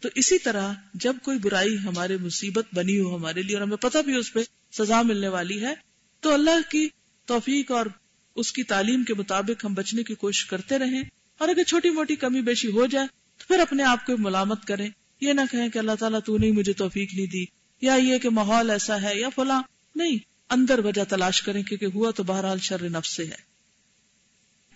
تو 0.00 0.08
اسی 0.14 0.38
طرح 0.38 0.72
جب 0.94 1.16
کوئی 1.22 1.38
برائی 1.38 1.78
ہمارے 1.78 2.16
مصیبت 2.16 2.64
بنی 2.74 3.00
ہو 3.00 3.16
ہمارے 3.16 3.42
لیے 3.42 3.56
اور 3.56 3.62
ہمیں 3.62 3.76
پتہ 3.76 3.98
بھی 3.98 4.16
اس 4.16 4.32
پہ 4.32 4.40
سزا 4.72 5.02
ملنے 5.02 5.28
والی 5.28 5.62
ہے، 5.62 5.74
تو 6.20 6.34
اللہ 6.34 6.70
کی 6.70 6.88
توفیق 7.24 7.70
اور 7.70 7.86
اس 8.34 8.52
کی 8.52 8.62
تعلیم 8.62 9.04
کے 9.04 9.14
مطابق 9.14 9.64
ہم 9.64 9.74
بچنے 9.74 10.02
کی 10.02 10.14
کوشش 10.14 10.44
کرتے 10.44 10.78
رہیں۔ 10.78 11.02
اور 11.38 11.48
اگر 11.48 11.62
چھوٹی 11.62 11.90
موٹی 11.90 12.16
کمی 12.16 12.40
بیشی 12.40 12.68
ہو 12.68 12.86
جائے، 12.86 13.06
تو 13.38 13.44
پھر 13.48 13.58
اپنے 13.58 13.82
آپ 13.82 14.06
کو 14.06 14.12
ملامت 14.18 14.64
کریں۔ 14.64 14.88
یہ 15.20 15.32
نہ 15.32 15.40
کہیں 15.50 15.68
کہ 15.68 15.78
اللہ 15.78 15.92
تعالیٰ 15.98 16.20
تو 16.24 16.38
نہیں 16.38 16.50
مجھے 16.50 16.72
توفیق 16.72 17.14
نہیں 17.14 17.26
دی، 17.26 17.44
یا 17.80 17.94
یہ 17.94 18.18
کہ 18.18 18.30
ماحول 18.30 18.70
ایسا 18.70 19.02
ہے 19.02 19.20
یا 19.20 19.28
فلاں۔ 19.28 19.62
نہیں، 19.94 20.16
اندر 20.50 20.78
وجہ 20.78 21.04
تلاش 21.04 21.42
کریں، 21.42 21.62
کیونکہ 21.62 21.84
ہوا 21.84 22.10
تو 22.10 22.22
بہرحال 22.22 22.58
شر 22.58 22.88
نفس 22.88 23.16
سے 23.16 23.24
ہے۔ 23.24 23.55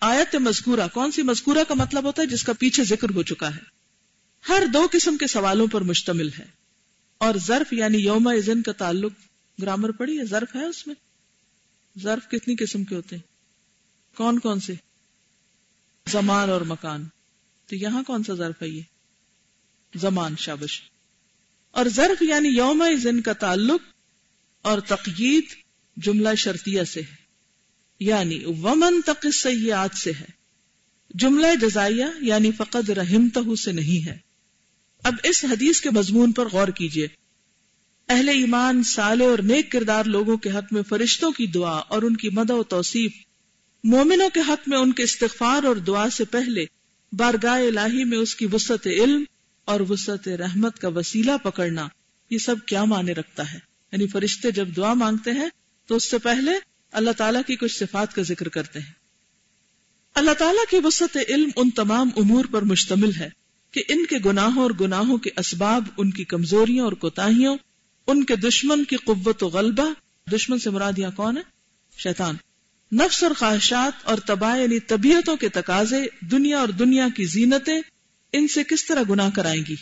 آیت 0.01 0.37
مذکورہ، 0.37 0.89
کون 0.93 1.13
سی 1.13 1.23
مذکورہ 1.23 1.65
کا 1.69 1.75
مطلب 1.75 2.05
ہوتا 2.05 2.23
ہے 2.23 2.27
جس 2.27 2.43
کا 2.43 2.53
پیچھے 2.53 2.85
ذکر 2.85 3.11
ہو 3.15 3.23
چکا 3.23 3.55
ہے؟ 3.55 3.61
ہر 4.49 4.63
دو 4.73 4.87
قسم 4.93 5.17
کے 5.17 5.27
سوالوں 5.27 5.67
پر 5.67 5.81
مشتمل 5.81 6.29
ہے۔ 6.33 6.45
اور 7.19 7.35
ظرف 7.47 7.73
یعنی 7.73 7.99
یوم 7.99 8.29
ازن 8.29 8.63
کا 8.63 8.73
تعلق 8.73 9.13
گرامر 9.63 9.91
پڑی 9.91 10.19
ہے؟ 10.19 10.25
ظرف 10.25 10.57
ہے 10.57 10.65
اس 10.65 10.87
میں؟ 10.87 10.95
ظرف 12.01 12.31
کتنی 12.31 12.57
قسم 12.57 12.85
کے 12.85 12.95
ہوتے 12.95 13.17
ہیں؟ 13.17 13.23
کون 14.17 14.39
کون 14.39 14.61
سے؟ 14.61 14.73
زمان 16.09 16.51
اور 16.51 16.61
مکان۔ 16.61 17.05
تو 17.67 17.77
یہاں 17.77 18.03
کون 18.03 18.23
سا 18.23 18.35
ظرف 18.35 18.63
ہے 18.63 18.69
یہ؟ 18.69 18.83
زمان، 19.95 20.37
شابش۔ 20.37 20.83
اور 21.71 21.87
ظرف 21.89 22.23
یعنی 22.23 22.49
یوم 22.49 22.83
ازن 22.83 23.21
کا 23.21 23.33
تعلق 23.33 23.81
اور 24.63 24.81
تقید 24.81 25.45
جملہ 25.97 26.35
شرطیہ 26.35 26.85
سے 26.85 27.01
ہے۔ 27.01 27.20
یعنی 28.01 28.45
ومن 28.45 29.01
تق 29.07 29.27
سیاحت 29.35 29.97
سے 29.97 30.13
ہے۔ 30.21 30.41
جملہ 31.15 31.47
جزائیہ 31.61 32.05
یعنی 32.21 32.51
فقد 32.53 32.89
رحمتہ 32.89 33.55
سے 33.55 33.73
نہیں 33.73 34.07
ہے۔ 34.07 34.17
اب 35.05 35.15
اس 35.23 35.45
حدیث 35.45 35.81
کے 35.81 35.91
مضمون 35.91 36.33
پر 36.33 36.49
غور 36.49 36.69
کیجیے 36.69 37.09
اہل 38.09 38.29
ایمان 38.29 38.83
سالے 38.83 39.25
اور 39.25 39.39
نیک 39.39 39.73
کردار 39.73 40.05
لوگوں 40.05 40.37
کے 40.37 40.51
حق 40.51 40.73
میں 40.73 40.83
فرشتوں 40.83 41.31
کی 41.31 41.47
دعا 41.47 41.77
اور 41.77 42.03
ان 42.03 42.17
کی 42.17 42.29
مد 42.29 42.51
و 42.51 42.63
توصیف، 42.63 43.13
مومنوں 43.85 44.31
کے 44.31 44.41
حق 44.41 44.69
میں 44.69 44.79
ان 44.79 44.93
کے 44.93 45.03
استغفار 45.03 45.65
اور 45.65 45.77
دعا 45.77 46.11
سے 46.11 46.25
پہلے 46.25 46.65
بارگاہ 47.13 47.61
الہی 47.67 48.05
میں 48.05 48.19
اس 48.19 48.35
کی 48.35 48.47
وسط 48.53 48.87
علم 48.87 49.25
اور 49.65 49.81
وسط 49.81 50.29
رحمت 50.29 50.79
کا 50.79 50.89
وسیلہ 50.89 51.33
پکڑنا، 51.43 51.89
یہ 52.31 52.39
سب 52.39 52.57
کیا 52.67 52.85
معنی 52.85 53.15
رکھتا 53.15 53.53
ہے؟ 53.53 53.59
یعنی 53.93 54.07
فرشتے 54.07 54.51
جب 54.51 54.69
دعا 54.77 54.95
مانگتے 54.95 55.31
ہیں 55.31 55.49
تو 55.87 55.97
اس 55.97 56.11
سے 56.11 56.19
پہلے 56.19 56.70
اللہ 56.93 57.11
تعالیٰ 57.11 57.43
کی 57.47 57.57
کچھ 57.57 57.79
صفات 57.79 58.15
کا 58.15 58.23
ذکر 58.23 58.49
کرتے 58.49 58.79
ہیں۔ 58.79 58.93
اللہ 60.15 60.31
تعالیٰ 60.31 60.71
کی 60.71 60.87
وسط 60.87 61.17
علم 61.29 61.51
ان 61.57 61.71
تمام 61.71 62.09
امور 62.17 62.45
پر 62.51 62.63
مشتمل 62.63 63.15
ہے 63.15 63.29
کہ 63.71 63.83
ان 63.89 64.07
کے 64.07 64.17
گناہوں 64.25 64.63
اور 64.63 64.71
گناہوں 64.81 65.17
کے 65.17 65.31
اسباب، 65.37 65.85
ان 65.97 66.11
کی 66.11 66.25
کمزوریوں 66.25 66.85
اور 66.85 66.93
کوتاہیوں 66.93 67.59
ان 68.07 68.25
کے 68.25 68.37
دشمن 68.37 68.85
کی 68.85 68.97
قوت 68.97 69.43
و 69.43 69.49
غلبہ۔ 69.49 69.93
دشمن 70.31 70.59
سے 70.59 70.71
مراد 70.71 70.93
یہاں 70.99 71.11
کون 71.11 71.37
ہے؟ 71.37 71.43
شیطان۔ 71.99 72.37
نفس 72.93 73.23
اور 73.23 73.31
خواہشات 73.39 74.07
اور 74.07 74.19
تباہ 74.19 74.59
یعنی 74.59 74.81
طبیعتوں 74.81 75.37
کے 75.37 75.49
تقاضے، 75.49 76.03
دنیا 76.21 76.59
اور 76.59 76.69
دنیا 76.69 77.09
کی 77.17 77.25
زینتیں، 77.25 77.81
ان 78.33 78.49
سے 78.49 78.65
کس 78.65 78.87
طرح 78.87 79.03
گناہ 79.11 79.31
کرائیں 79.35 79.63
گی؟ 79.69 79.77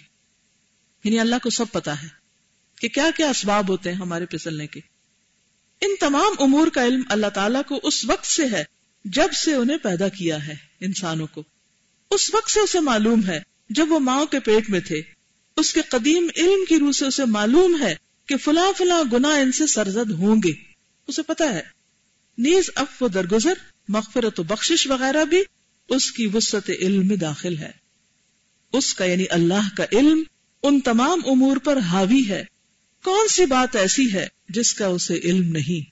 یعنی 1.04 1.18
اللہ 1.18 1.34
کو 1.42 1.50
سب 1.50 1.64
پتا 1.72 2.02
ہے 2.02 2.08
کہ 2.80 2.88
کیا 2.88 3.10
کیا 3.16 3.28
اسباب 3.28 3.68
ہوتے 3.68 3.90
ہیں 3.90 3.96
ہمارے 3.96 4.26
پسلنے 4.26 4.66
کے۔ 4.66 4.97
ان 5.80 5.90
تمام 6.00 6.32
امور 6.38 6.68
کا 6.68 6.86
علم 6.86 7.02
اللہ 7.08 7.26
تعالیٰ 7.26 7.62
کو 7.68 7.80
اس 7.82 8.04
وقت 8.04 8.26
سے 8.26 8.46
ہے 8.46 8.64
جب 9.04 9.32
سے 9.32 9.54
انہیں 9.54 9.78
پیدا 9.78 10.08
کیا 10.08 10.46
ہے 10.46 10.54
انسانوں 10.80 11.26
کو۔ 11.26 11.42
اس 12.10 12.34
وقت 12.34 12.50
سے 12.50 12.60
اسے 12.60 12.80
معلوم 12.80 13.24
ہے 13.26 13.40
جب 13.70 13.92
وہ 13.92 13.98
ماں 13.98 14.24
کے 14.24 14.40
پیٹ 14.40 14.70
میں 14.70 14.80
تھے۔ 14.80 15.02
اس 15.56 15.72
کے 15.72 15.80
قدیم 15.88 16.28
علم 16.36 16.64
کی 16.68 16.78
روح 16.78 16.92
سے 16.92 17.06
اسے 17.06 17.24
معلوم 17.24 17.82
ہے 17.82 17.94
کہ 18.26 18.36
فلاں 18.36 18.72
فلاں 18.78 19.04
گنا 19.12 19.28
ان 19.28 19.52
سے 19.52 19.66
سرزد 19.66 20.10
ہوں 20.10 20.36
گے۔ 20.44 20.52
اسے 21.06 21.22
پتا 21.22 21.54
ہے۔ 21.54 21.62
نیز 22.38 22.70
اف 22.74 23.02
و 23.02 23.08
درگزر، 23.08 23.52
مغفرت 23.88 24.40
و 24.40 24.42
بخشش 24.42 24.86
وغیرہ 24.86 25.24
بھی 25.24 25.42
اس 25.88 26.12
کی 26.12 26.26
وسط 26.26 26.70
علم 26.70 27.08
میں 27.08 27.16
داخل 27.16 27.58
ہے۔ 27.58 27.70
اس 28.72 28.94
کا 28.94 29.04
یعنی 29.04 29.24
اللہ 29.30 29.76
کا 29.76 29.84
علم 29.92 30.22
ان 30.62 30.80
تمام 30.80 31.20
امور 31.26 31.56
پر 31.56 31.76
حاوی 31.76 32.28
ہے۔ 32.28 32.44
کون 33.04 33.28
سی 33.28 33.46
بات 33.46 33.76
ایسی 33.76 34.12
ہے 34.12 34.28
جس 34.48 34.74
کا 34.74 34.86
اسے 34.86 35.14
علم 35.14 35.52
نہیں؟ 35.52 35.90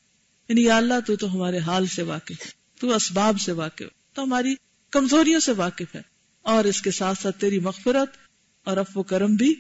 یعنی 0.49 0.63
یا 0.63 0.77
اللہ 0.77 1.01
تو 1.07 1.17
تو 1.17 1.35
ہمارے 1.35 1.59
حال 1.59 1.87
سے 1.87 2.03
واقف 2.03 2.47
ہے 2.47 2.51
تو 2.81 2.95
اسباب 2.95 3.41
سے 3.41 3.53
واقف، 3.53 4.15
تو 4.15 4.23
ہماری 4.23 4.55
کمزوریوں 4.91 5.41
سے 5.41 5.53
واقف 5.53 5.95
ہے، 5.95 6.03
اور 6.43 6.65
اس 6.65 6.83
کے 6.83 6.91
ساتھ 6.91 7.23
ساتھ 7.23 7.41
تیری 7.41 7.59
مغفرت 7.59 8.17
اور 8.65 8.77
اف 8.77 8.97
و 8.97 9.03
کرم 9.03 9.35
بھی 9.35 9.55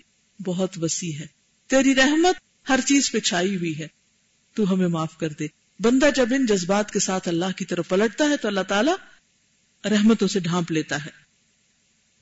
بہت 0.44 0.78
وسیع 0.82 1.12
ہے۔ 1.12 1.26
تیری 1.66 1.94
رحمت 1.94 2.34
ہر 2.68 2.80
چیز 2.86 3.12
پہ 3.12 3.18
چھائی 3.18 3.56
ہوئی 3.56 3.78
ہے۔ 3.78 3.86
تو 4.54 4.72
ہمیں 4.72 4.88
معاف 4.88 5.18
کر 5.18 5.28
دے۔ 5.28 5.46
بندہ 5.80 6.10
جب 6.16 6.26
ان 6.34 6.46
جذبات 6.46 6.90
کے 6.90 6.98
ساتھ 6.98 7.28
اللہ 7.28 7.44
کی 7.56 7.64
طرف 7.64 7.88
پلٹتا 7.88 8.24
ہے 8.30 8.36
تو 8.36 8.48
اللہ 8.48 8.60
تعالیٰ 8.60 8.94
رحمتوں 9.84 10.28
سے 10.28 10.40
ڈھانپ 10.40 10.72
لیتا 10.72 11.04
ہے۔ 11.04 11.10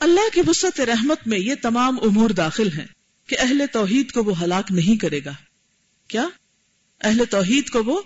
اللہ 0.01 0.35
کی 0.35 0.41
وسط 0.47 0.81
رحمت 0.81 1.27
میں 1.27 1.39
یہ 1.39 1.55
تمام 1.63 1.99
امور 2.03 2.31
داخل 2.31 2.69
ہیں۔ 2.73 2.87
کہ 3.27 3.37
اہل 3.39 3.63
توحید 3.73 4.13
کو 4.13 4.25
وہ 4.25 4.43
ہلاک 4.43 4.73
نہیں 4.73 5.01
کرے 5.01 5.21
گا۔ 5.25 5.33
کیا؟ 6.09 6.29
اہل 7.01 7.25
توحید 7.31 7.69
کو 7.69 7.85
وہ 7.85 8.03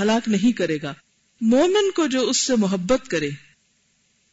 ہلاک 0.00 0.28
نہیں 0.28 0.52
کرے 0.52 0.78
گا۔ 0.82 0.94
مومن 1.40 1.90
کو 1.90 2.06
جو 2.06 2.28
اس 2.28 2.36
سے 2.36 2.56
محبت 2.56 3.08
کرے 3.08 3.28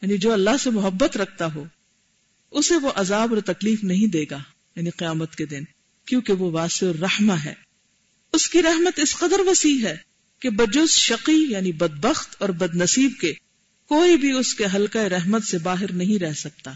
یعنی 0.02 0.18
جو 0.18 0.32
اللہ 0.32 0.50
سے 0.60 0.70
محبت 0.70 1.16
رکھتا 1.16 1.54
ہو، 1.54 1.64
اسے 2.50 2.74
وہ 2.74 2.92
عذاب 2.94 3.34
اور 3.34 3.42
تکلیف 3.42 3.84
نہیں 3.84 4.06
دے 4.06 4.24
گا 4.30 4.38
یعنی 4.76 4.90
قیامت 4.90 5.36
کے 5.36 5.46
دن، 5.46 5.64
کیونکہ 6.06 6.32
وہ 6.32 6.50
واسع 6.50 6.86
الرحمہ 6.86 7.32
ہے۔ 7.32 7.54
اس 8.32 8.48
کی 8.48 8.62
رحمت 8.62 8.98
اس 8.98 9.16
قدر 9.16 9.40
وسیع 9.46 9.88
ہے 9.88 9.96
کہ 10.38 10.50
بجز 10.50 10.90
شقی 10.90 11.46
یعنی 11.50 11.72
بدبخت 11.72 12.36
اور 12.38 12.48
بد 12.48 12.76
نصیب 12.76 13.12
کے 13.20 13.32
کوئی 13.88 14.16
بھی 14.16 14.30
اس 14.30 14.54
کے 14.54 14.64
حلقہ 14.74 14.98
رحمت 14.98 15.44
سے 15.44 15.58
باہر 15.58 15.92
نہیں 15.92 16.18
رہ 16.18 16.32
سکتا۔ 16.32 16.72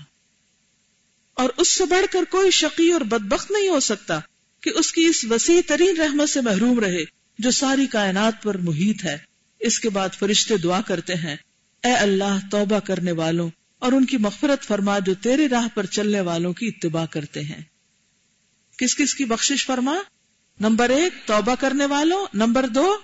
اور 1.34 1.50
اس 1.56 1.68
سے 1.68 1.84
بڑھ 1.84 2.06
کر 2.12 2.24
کوئی 2.30 2.50
شقی 2.50 2.92
اور 2.92 3.00
بدبخت 3.00 3.50
نہیں 3.50 3.68
ہو 3.68 3.80
سکتا 3.80 4.20
کہ 4.60 4.70
اس 4.74 4.92
کی 4.92 5.04
اس 5.04 5.24
وسیع 5.30 5.60
ترین 5.66 5.96
رحمت 5.96 6.28
سے 6.28 6.40
محروم 6.40 6.80
رہے 6.80 7.04
جو 7.38 7.50
ساری 7.50 7.86
کائنات 7.86 8.42
پر 8.42 8.56
محیط 8.56 9.04
ہے۔ 9.04 9.18
اس 9.60 9.80
کے 9.80 9.90
بعد 9.90 10.08
فرشتے 10.18 10.56
دعا 10.56 10.80
کرتے 10.80 11.14
ہیں، 11.14 11.36
اے 11.84 11.92
اللہ 11.92 12.38
توبہ 12.50 12.78
کرنے 12.78 13.12
والوں 13.12 13.50
اور 13.78 13.92
ان 13.92 14.04
کی 14.04 14.16
مغفرت 14.16 14.62
فرما 14.62 14.98
جو 14.98 15.14
تیرے 15.14 15.48
راہ 15.48 15.68
پر 15.74 15.86
چلنے 15.86 16.20
والوں 16.20 16.52
کی 16.52 16.68
اتباع 16.68 17.06
کرتے 17.06 17.40
ہیں۔ 17.40 17.62
کس 18.78 18.96
کس 18.96 19.14
کی 19.14 19.24
بخشش 19.24 19.66
فرما؟ 19.66 19.96
نمبر 20.60 20.90
ایک، 20.90 21.12
توبہ 21.26 21.54
کرنے 21.60 21.86
والوں۔ 21.86 22.26
نمبر 22.34 22.66
دو، 22.66 22.96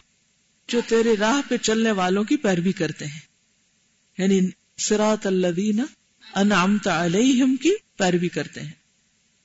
جو 0.68 0.80
تیرے 0.88 1.14
راہ 1.20 1.40
پہ 1.48 1.56
چلنے 1.56 1.90
والوں 1.90 2.24
کی 2.24 2.36
پیروی 2.36 2.72
کرتے 2.72 3.06
ہیں۔ 3.06 3.20
یعنی 4.18 4.40
سرات 4.78 5.26
الذین 5.26 5.80
انعمت 6.34 6.88
علیہم 6.88 7.56
کی 7.56 7.70
پیروی 7.96 8.28
کرتے 8.28 8.60
ہیں۔ 8.60 8.70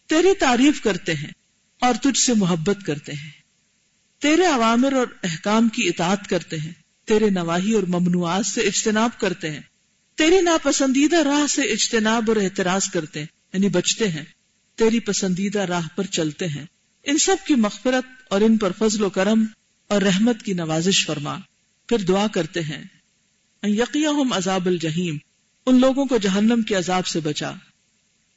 تیری 0.08 0.36
تعریف 0.39 0.82
کرتے 0.82 1.13
ہیں 1.13 1.32
اور 1.82 1.93
تجھ 2.02 2.19
سے 2.19 2.34
محبت 2.34 2.78
کرتے 2.86 3.12
ہیں۔ 3.12 3.30
تیرے 4.19 4.45
عوامر 4.45 4.93
اور 4.93 5.08
احکام 5.24 5.69
کی 5.69 5.88
اطاعت 5.88 6.28
کرتے 6.28 6.58
ہیں۔ 6.58 6.71
تیرے 7.06 7.30
نواحی 7.30 7.71
اور 7.71 7.84
ممنوعات 7.84 8.45
سے 8.45 8.62
اجتناب 8.62 9.10
کرتے 9.19 9.52
ہیں۔ 9.52 9.62
تیری 10.15 10.41
ناپسندیدہ 10.41 11.15
راہ 11.15 11.48
سے 11.48 11.62
اجتناب 11.62 12.24
اور 12.28 12.36
احتراز 12.36 12.88
کرتے 12.88 13.19
ہیں 13.19 13.28
یعنی 13.54 13.69
بچتے 13.69 14.08
ہیں۔ 14.08 14.24
تیری 14.76 15.00
پسندیدہ 15.00 15.60
راہ 15.60 15.88
پر 15.95 16.06
چلتے 16.06 16.48
ہیں۔ 16.48 16.65
ان 17.04 17.17
سب 17.17 17.36
کی 17.48 17.56
مغفرت 17.56 18.06
اور 18.30 18.41
ان 18.41 18.58
پر 18.58 18.71
فضل 18.71 19.04
و 19.04 19.10
کرم 19.10 19.45
اور 19.88 20.02
رحمت 20.02 20.41
کی 20.43 20.54
نوازش 20.54 21.06
فرما۔ 21.06 21.38
پھر 21.89 21.98
دعا 21.98 22.28
کرتے 22.28 22.62
ہیں۔ 22.62 22.84
یقیہم 23.63 24.34
عذاب 24.34 24.65
الجحیم۔ 24.65 25.17
ان 25.65 25.80
لوگوں 25.80 26.06
کو 26.06 26.17
جہنم 26.17 26.62
کے 26.62 26.75
عذاب 26.75 27.08
سے 27.08 27.19
بچا۔ 27.19 27.51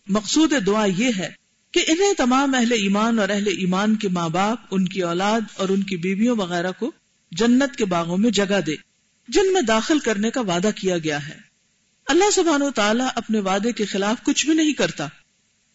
مقصود 0.06 0.52
دعا 0.66 0.84
یہ 0.84 1.10
ہے 1.18 1.32
کہ 1.70 1.84
انہیں 1.88 2.14
تمام 2.14 2.54
اہل 2.54 2.72
ایمان 2.72 3.18
اور 3.18 3.28
اہل 3.28 3.46
ایمان 3.46 3.96
کے 3.96 4.08
ماں 4.08 4.28
باپ، 4.28 4.58
ان 4.70 4.88
کی 4.88 5.02
اولاد 5.02 5.40
اور 5.54 5.68
ان 5.68 5.82
کی 5.82 5.96
بیویوں 5.96 6.36
وغیرہ 6.36 6.72
کو 6.72 6.92
جنت 7.32 7.76
کے 7.76 7.84
باغوں 7.84 8.18
میں 8.18 8.30
جگہ 8.30 8.60
دے، 8.66 8.74
جن 9.28 9.52
میں 9.52 9.62
داخل 9.62 9.98
کرنے 9.98 10.30
کا 10.30 10.40
وعدہ 10.40 10.70
کیا 10.76 10.98
گیا 10.98 11.28
ہے۔ 11.28 11.38
اللہ 12.06 12.30
سبحانہ 12.30 12.64
و 12.64 12.70
تعالیٰ 12.70 13.08
اپنے 13.14 13.40
وعدے 13.40 13.72
کے 13.72 13.84
خلاف 13.84 14.22
کچھ 14.22 14.46
بھی 14.46 14.54
نہیں 14.54 14.72
کرتا، 14.72 15.06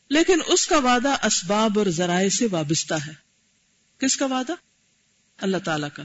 لیکن 0.10 0.39
اس 0.48 0.68
کا 0.68 0.78
وعدہ 0.78 1.26
اسباب 1.26 1.80
اور 1.80 1.86
ذرائع 1.88 2.30
سے 2.30 2.48
وابستہ 2.52 2.94
ہے۔ 2.94 3.13
کس 3.98 4.18
کا 4.18 4.26
وعدہ؟ 4.26 4.54
اللہ 5.38 5.58
تعالی 5.58 5.88
کا۔ 5.94 6.04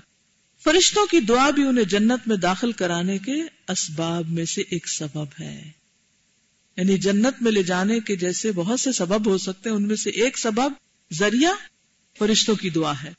فرشتوں 0.64 1.06
کی 1.06 1.20
دعا 1.20 1.50
بھی 1.50 1.62
انہیں 1.62 1.84
جنت 1.84 2.28
میں 2.28 2.36
داخل 2.36 2.72
کرانے 2.72 3.18
کے 3.18 3.42
اسباب 3.68 4.28
میں 4.28 4.44
سے 4.44 4.62
ایک 4.70 4.88
سبب 4.88 5.40
ہے۔ 5.40 5.70
یعنی 6.76 6.98
جنت 6.98 7.42
میں 7.42 7.52
لے 7.52 7.62
جانے 7.62 8.00
کے 8.00 8.16
جیسے 8.16 8.52
بہت 8.52 8.80
سے 8.80 8.92
سبب 8.92 9.28
ہو 9.28 9.38
سکتے 9.38 9.68
ہیں، 9.68 9.76
ان 9.76 9.88
میں 9.88 9.96
سے 9.96 10.10
ایک 10.10 10.38
سبب 10.38 10.72
ذریعہ 11.12 11.52
فرشتوں 12.18 12.54
کی 12.54 12.70
دعا 12.70 12.92
ہے۔ 13.02 13.12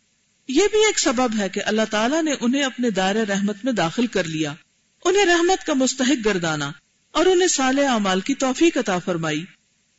یہ 0.48 0.64
بھی 0.72 0.86
ایک 0.86 1.00
سبب 1.00 1.40
ہے 1.40 1.50
کہ 1.50 1.62
اللہ 1.66 1.82
تعالیٰ 1.90 2.24
نے 2.24 2.32
انہیں 2.42 2.64
اپنے 2.64 2.90
دائر 2.90 3.16
رحمت 3.16 3.56
میں 3.64 3.74
داخل 3.74 4.08
کر 4.08 4.24
لیا۔ 4.24 4.54
انہیں 5.06 5.26
رحمت 5.26 5.66
کا 5.66 5.74
مستحق 5.74 6.26
گردانا 6.26 6.72
اور 7.12 7.26
انہیں 7.26 7.48
صالح 7.48 7.92
اعمال 7.92 8.22
کی 8.22 8.36
توفیق 8.36 8.78
عطا 8.78 9.00
فرمائی۔ 9.00 9.46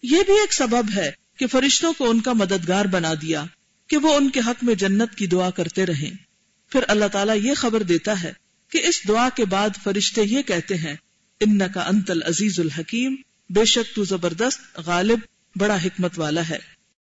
یہ 0.03 0.22
بھی 0.26 0.40
ایک 0.40 0.55
سبب 0.55 0.87
ہے 0.96 1.11
کہ 1.37 1.46
فرشتوں 1.46 1.92
کو 1.92 2.11
ان 2.11 2.20
کا 2.20 2.33
مددگار 2.33 2.85
بنا 2.85 3.14
دیا، 3.22 3.44
کہ 3.87 3.96
وہ 3.96 4.14
ان 4.14 4.31
کے 4.31 4.40
حق 4.40 4.64
میں 4.64 4.74
جنت 4.74 5.14
کی 5.14 5.26
دعا 5.26 5.50
کرتے 5.50 5.87
رہیں۔ 5.87 6.30
پھر 6.70 6.80
اللہ 6.88 7.04
تعالیٰ 7.12 7.37
یہ 7.37 7.54
خبر 7.54 7.83
دیتا 7.83 8.22
ہے 8.22 8.33
کہ 8.70 8.80
اس 8.85 9.09
دعا 9.09 9.28
کے 9.28 9.44
بعد 9.44 9.70
فرشتے 9.83 10.22
یہ 10.22 10.42
کہتے 10.42 10.74
ہیں 10.74 10.96
ان 11.40 11.59
کا 11.74 11.80
انتل 11.80 12.22
عزیز 12.22 12.61
الحکیم، 12.61 13.16
بے 13.50 13.64
شک 13.64 13.96
تو 13.96 14.04
زبردست، 14.04 14.78
غالب، 14.78 15.18
بڑا 15.56 15.76
حکمت 15.76 16.18
والا 16.18 16.48
ہے۔ 16.48 16.80